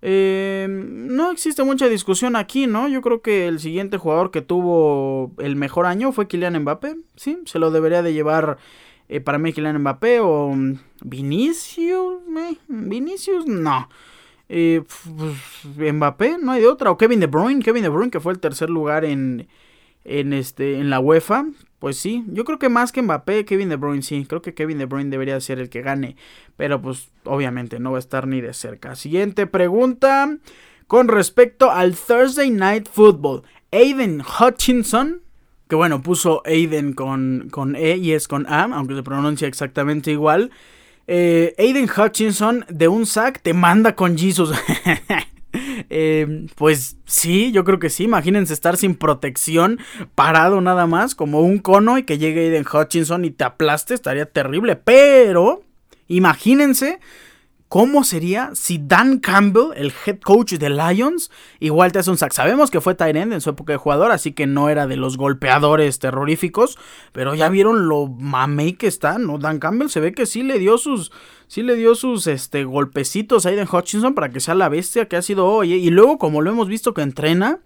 [0.00, 2.88] Eh, no existe mucha discusión aquí, ¿no?
[2.88, 7.38] Yo creo que el siguiente jugador que tuvo el mejor año fue Kylian Mbappé, ¿sí?
[7.46, 8.58] Se lo debería de llevar
[9.08, 12.56] eh, para mí Kylian Mbappé o mm, Vinicius, ¿eh?
[12.68, 13.88] Vinicius, no.
[14.48, 14.82] Eh,
[15.16, 16.90] pues, Mbappé, no hay de otra.
[16.90, 19.48] O Kevin De Bruyne, Kevin De Bruyne que fue el tercer lugar en,
[20.04, 21.46] en, este, en la UEFA.
[21.78, 24.24] Pues sí, yo creo que más que Mbappé, Kevin De Bruyne sí.
[24.28, 26.16] Creo que Kevin De Bruyne debería ser el que gane.
[26.56, 28.96] Pero pues obviamente no va a estar ni de cerca.
[28.96, 30.36] Siguiente pregunta.
[30.86, 33.42] Con respecto al Thursday Night Football.
[33.70, 35.22] Aiden Hutchinson.
[35.68, 40.10] Que bueno, puso Aiden con, con E y es con A, aunque se pronuncia exactamente
[40.10, 40.50] igual.
[41.06, 44.52] Eh, Aiden Hutchinson de un sack te manda con Jesus.
[45.90, 48.04] Eh, pues sí, yo creo que sí.
[48.04, 49.78] Imagínense estar sin protección,
[50.14, 54.26] parado nada más, como un cono y que llegue Aiden Hutchinson y te aplaste, estaría
[54.26, 54.76] terrible.
[54.76, 55.62] Pero,
[56.08, 57.00] imagínense
[57.68, 62.32] ¿Cómo sería si Dan Campbell, el head coach de Lions, igual te hace un sack?
[62.32, 65.18] Sabemos que fue Tyrend en su época de jugador, así que no era de los
[65.18, 66.78] golpeadores terroríficos,
[67.12, 69.36] pero ya vieron lo mamey que está, ¿no?
[69.36, 71.12] Dan Campbell se ve que sí le dio sus,
[71.46, 75.16] sí le dio sus este, golpecitos a Aiden Hutchinson para que sea la bestia que
[75.16, 75.74] ha sido hoy.
[75.74, 75.76] ¿eh?
[75.76, 77.58] Y luego, como lo hemos visto que entrena,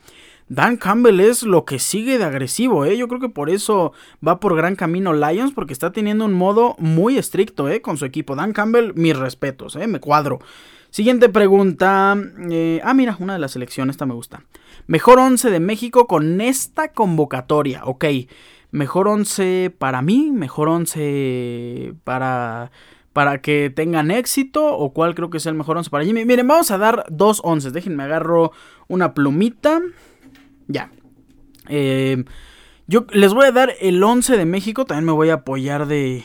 [0.52, 2.98] Dan Campbell es lo que sigue de agresivo, ¿eh?
[2.98, 3.94] Yo creo que por eso
[4.26, 7.80] va por gran camino Lions, porque está teniendo un modo muy estricto, ¿eh?
[7.80, 8.36] Con su equipo.
[8.36, 9.86] Dan Campbell, mis respetos, ¿eh?
[9.86, 10.40] Me cuadro.
[10.90, 12.18] Siguiente pregunta.
[12.50, 14.44] Eh, ah, mira, una de las selecciones, esta me gusta.
[14.86, 18.04] Mejor 11 de México con esta convocatoria, ok.
[18.72, 22.70] Mejor 11 para mí, mejor 11 para
[23.14, 26.26] para que tengan éxito o cuál creo que es el mejor 11 para Jimmy.
[26.26, 27.70] Miren, vamos a dar dos 11.
[27.70, 28.52] Déjenme agarro
[28.88, 29.80] una plumita.
[30.72, 30.90] Ya.
[31.68, 32.24] Eh,
[32.86, 34.84] yo les voy a dar el 11 de México.
[34.84, 36.24] También me voy a apoyar de,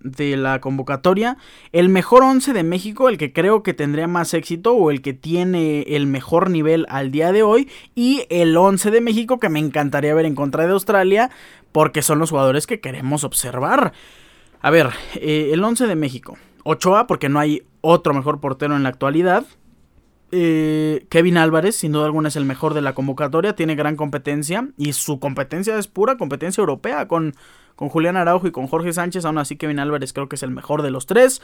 [0.00, 1.36] de la convocatoria.
[1.72, 5.14] El mejor 11 de México, el que creo que tendría más éxito o el que
[5.14, 7.68] tiene el mejor nivel al día de hoy.
[7.94, 11.30] Y el 11 de México que me encantaría ver en contra de Australia
[11.72, 13.92] porque son los jugadores que queremos observar.
[14.60, 16.36] A ver, eh, el 11 de México.
[16.64, 19.44] Ochoa porque no hay otro mejor portero en la actualidad.
[20.32, 24.68] Eh, Kevin Álvarez, sin duda alguna, es el mejor de la convocatoria, tiene gran competencia
[24.76, 27.34] y su competencia es pura competencia europea con,
[27.76, 29.24] con Julián Araujo y con Jorge Sánchez.
[29.24, 31.40] Aún así, Kevin Álvarez creo que es el mejor de los tres.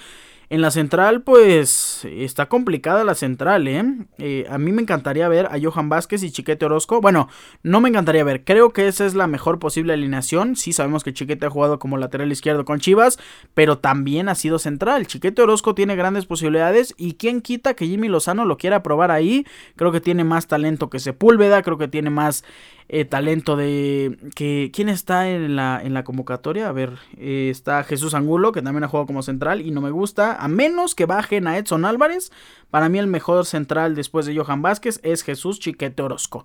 [0.52, 3.84] En la central, pues está complicada la central, ¿eh?
[4.18, 4.44] ¿eh?
[4.50, 7.00] A mí me encantaría ver a Johan Vázquez y Chiquete Orozco.
[7.00, 7.28] Bueno,
[7.62, 10.54] no me encantaría ver, creo que esa es la mejor posible alineación.
[10.56, 13.18] Sí, sabemos que Chiquete ha jugado como lateral izquierdo con Chivas,
[13.54, 15.06] pero también ha sido central.
[15.06, 19.46] Chiquete Orozco tiene grandes posibilidades y quién quita que Jimmy Lozano lo quiera probar ahí.
[19.76, 22.44] Creo que tiene más talento que Sepúlveda, creo que tiene más
[22.88, 24.18] eh, talento de...
[24.34, 26.68] que ¿Quién está en la, en la convocatoria?
[26.68, 29.90] A ver, eh, está Jesús Angulo, que también ha jugado como central y no me
[29.90, 30.34] gusta.
[30.36, 32.32] A menos que bajen a Edson Álvarez,
[32.70, 36.44] para mí el mejor central después de Johan Vázquez es Jesús Chiquete Orozco.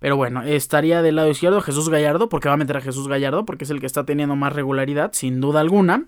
[0.00, 3.46] Pero bueno, estaría del lado izquierdo Jesús Gallardo, porque va a meter a Jesús Gallardo,
[3.46, 6.04] porque es el que está teniendo más regularidad, sin duda alguna.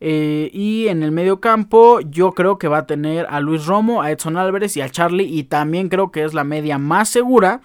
[0.00, 4.02] Eh, y en el medio campo yo creo que va a tener a Luis Romo,
[4.02, 5.24] a Edson Álvarez y a Charlie.
[5.24, 7.62] Y también creo que es la media más segura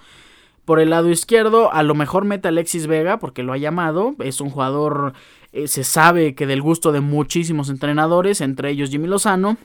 [0.69, 4.13] por el lado izquierdo, a lo mejor mete a Alexis Vega, porque lo ha llamado.
[4.19, 5.13] Es un jugador,
[5.51, 9.57] eh, se sabe que del gusto de muchísimos entrenadores, entre ellos Jimmy Lozano.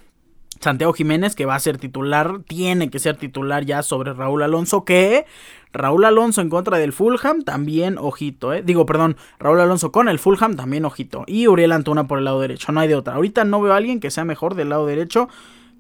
[0.61, 4.87] Santiago Jiménez, que va a ser titular, tiene que ser titular ya sobre Raúl Alonso,
[4.87, 5.27] que
[5.75, 8.63] Raúl Alonso en contra del Fulham, también ojito, eh.
[8.65, 11.25] Digo, perdón, Raúl Alonso con el Fulham, también ojito.
[11.27, 13.17] Y Uriel Antuna por el lado derecho, no hay de otra.
[13.17, 15.29] Ahorita no veo a alguien que sea mejor del lado derecho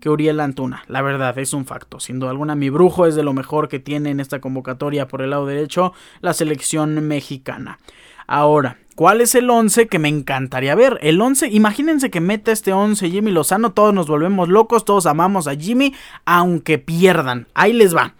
[0.04, 0.84] que Uriel Antuna.
[0.86, 1.98] La verdad, es un facto.
[1.98, 5.22] Sin duda alguna, mi brujo es de lo mejor que tiene en esta convocatoria por
[5.22, 7.78] el lado derecho la selección mexicana.
[8.26, 10.98] Ahora, ¿cuál es el 11 que me encantaría ver?
[11.00, 15.48] El 11, imagínense que meta este 11 Jimmy Lozano, todos nos volvemos locos, todos amamos
[15.48, 15.94] a Jimmy,
[16.26, 17.46] aunque pierdan.
[17.54, 18.12] Ahí les va.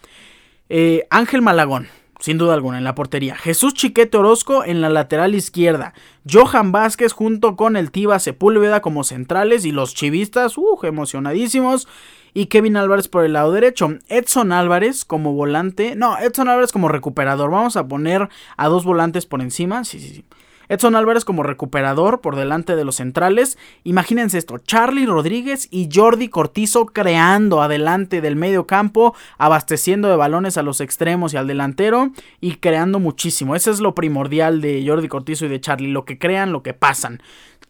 [0.71, 1.89] Eh, Ángel Malagón,
[2.21, 3.37] sin duda alguna, en la portería.
[3.37, 5.95] Jesús Chiquete Orozco en la lateral izquierda.
[6.31, 11.89] Johan Vázquez junto con el Tiba Sepúlveda como centrales y los chivistas, uh, emocionadísimos.
[12.37, 13.91] Y Kevin Álvarez por el lado derecho.
[14.09, 15.95] Edson Álvarez como volante.
[15.95, 17.51] No, Edson Álvarez como recuperador.
[17.51, 19.85] Vamos a poner a dos volantes por encima.
[19.85, 20.25] Sí, sí, sí.
[20.69, 23.59] Edson Álvarez como recuperador por delante de los centrales.
[23.85, 30.57] Imagínense esto, Charlie Rodríguez y Jordi Cortizo creando adelante del medio campo, abasteciendo de balones
[30.57, 33.55] a los extremos y al delantero y creando muchísimo.
[33.55, 36.75] Ese es lo primordial de Jordi Cortizo y de Charlie, lo que crean, lo que
[36.75, 37.23] pasan.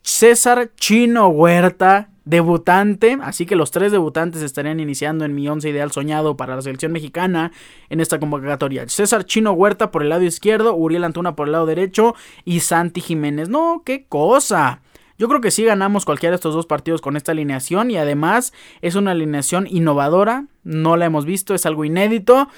[0.02, 5.92] César Chino Huerta debutante, así que los tres debutantes estarían iniciando en mi once ideal
[5.92, 7.52] soñado para la selección mexicana
[7.90, 8.88] en esta convocatoria.
[8.88, 12.14] César Chino Huerta por el lado izquierdo, Uriel Antuna por el lado derecho
[12.44, 13.48] y Santi Jiménez.
[13.48, 14.80] No, qué cosa.
[15.16, 18.52] Yo creo que sí ganamos cualquiera de estos dos partidos con esta alineación y además
[18.82, 22.48] es una alineación innovadora, no la hemos visto, es algo inédito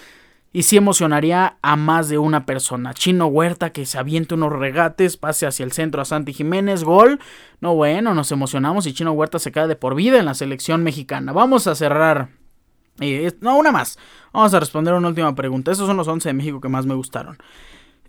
[0.56, 2.94] y sí emocionaría a más de una persona.
[2.94, 7.20] Chino Huerta que se aviente unos regates, pase hacia el centro a Santi Jiménez, gol.
[7.60, 10.82] No, bueno, nos emocionamos y Chino Huerta se cae de por vida en la selección
[10.82, 11.34] mexicana.
[11.34, 12.30] Vamos a cerrar.
[13.00, 13.98] Eh, no, una más.
[14.32, 15.72] Vamos a responder una última pregunta.
[15.72, 17.36] Estos son los 11 de México que más me gustaron.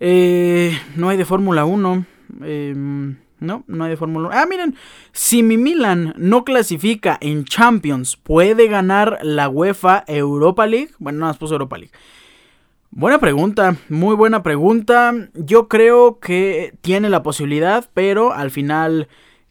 [0.00, 2.06] Eh, no hay de Fórmula 1.
[2.44, 4.38] Em, no, no hay de Fórmula 1.
[4.38, 4.74] Ah, miren,
[5.12, 10.92] si mi Milan no clasifica en Champions, ¿puede ganar la UEFA Europa League?
[10.98, 11.92] Bueno, no más puso Europa League.
[12.90, 15.12] Buena pregunta, muy buena pregunta.
[15.34, 19.08] Yo creo que tiene la posibilidad, pero al final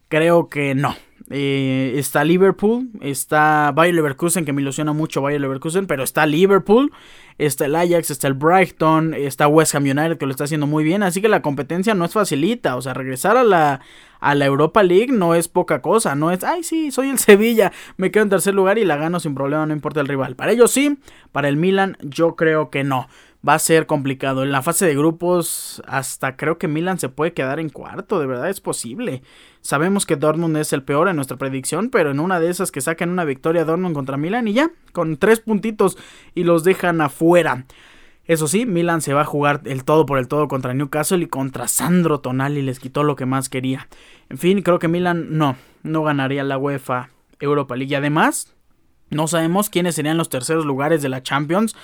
[0.08, 0.96] creo que no.
[1.30, 6.90] Eh, está Liverpool, está Bayer Leverkusen, que me ilusiona mucho Bayer Leverkusen, pero está Liverpool,
[7.36, 10.84] está el Ajax, está el Brighton, está West Ham United, que lo está haciendo muy
[10.84, 13.82] bien, así que la competencia no es facilita, o sea, regresar a la,
[14.20, 17.72] a la Europa League no es poca cosa, no es, ay sí, soy el Sevilla,
[17.98, 20.34] me quedo en tercer lugar y la gano sin problema, no importa el rival.
[20.34, 20.98] Para ellos sí,
[21.30, 23.06] para el Milan yo creo que no
[23.46, 24.42] va a ser complicado.
[24.42, 28.26] En la fase de grupos, hasta creo que Milan se puede quedar en cuarto, de
[28.26, 29.22] verdad es posible.
[29.60, 32.80] Sabemos que Dortmund es el peor en nuestra predicción, pero en una de esas que
[32.80, 35.98] sacan una victoria Dortmund contra Milan y ya, con tres puntitos
[36.34, 37.66] y los dejan afuera.
[38.24, 41.28] Eso sí, Milan se va a jugar el todo por el todo contra Newcastle y
[41.28, 43.88] contra Sandro Tonali les quitó lo que más quería.
[44.28, 47.08] En fin, creo que Milan no, no ganaría la UEFA
[47.40, 47.90] Europa League.
[47.90, 48.54] Y además,
[49.10, 51.74] no sabemos quiénes serían los terceros lugares de la Champions.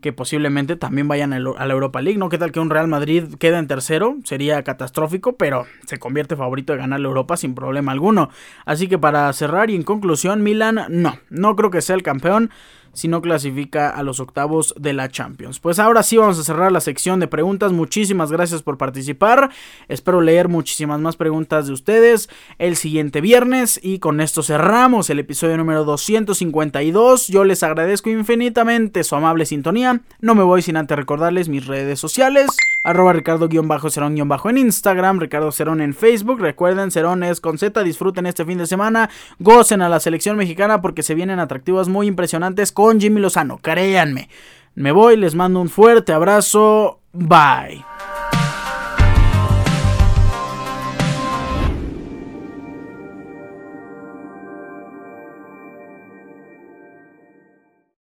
[0.00, 2.30] que posiblemente también vayan a la Europa League, ¿no?
[2.30, 4.16] ¿Qué tal que un Real Madrid queda en tercero?
[4.24, 8.30] Sería catastrófico, pero se convierte favorito de ganar la Europa sin problema alguno.
[8.64, 12.50] Así que para cerrar y en conclusión, Milan, no, no creo que sea el campeón
[12.92, 15.60] si no clasifica a los octavos de la Champions.
[15.60, 17.72] Pues ahora sí vamos a cerrar la sección de preguntas.
[17.72, 19.50] Muchísimas gracias por participar.
[19.88, 22.28] Espero leer muchísimas más preguntas de ustedes
[22.58, 27.28] el siguiente viernes y con esto cerramos el episodio número 252.
[27.28, 30.00] Yo les agradezco infinitamente su amable sintonía.
[30.20, 32.50] No me voy sin antes recordarles mis redes sociales.
[32.84, 36.40] Arroba Ricardo-Cerón- en Instagram, Ricardo Cerón en Facebook.
[36.40, 37.82] Recuerden, Cerón es con Z.
[37.82, 39.08] Disfruten este fin de semana.
[39.38, 44.28] Gocen a la selección mexicana porque se vienen atractivas muy impresionantes con Jimmy Lozano, créanme.
[44.74, 46.98] Me voy, les mando un fuerte abrazo.
[47.12, 47.91] Bye.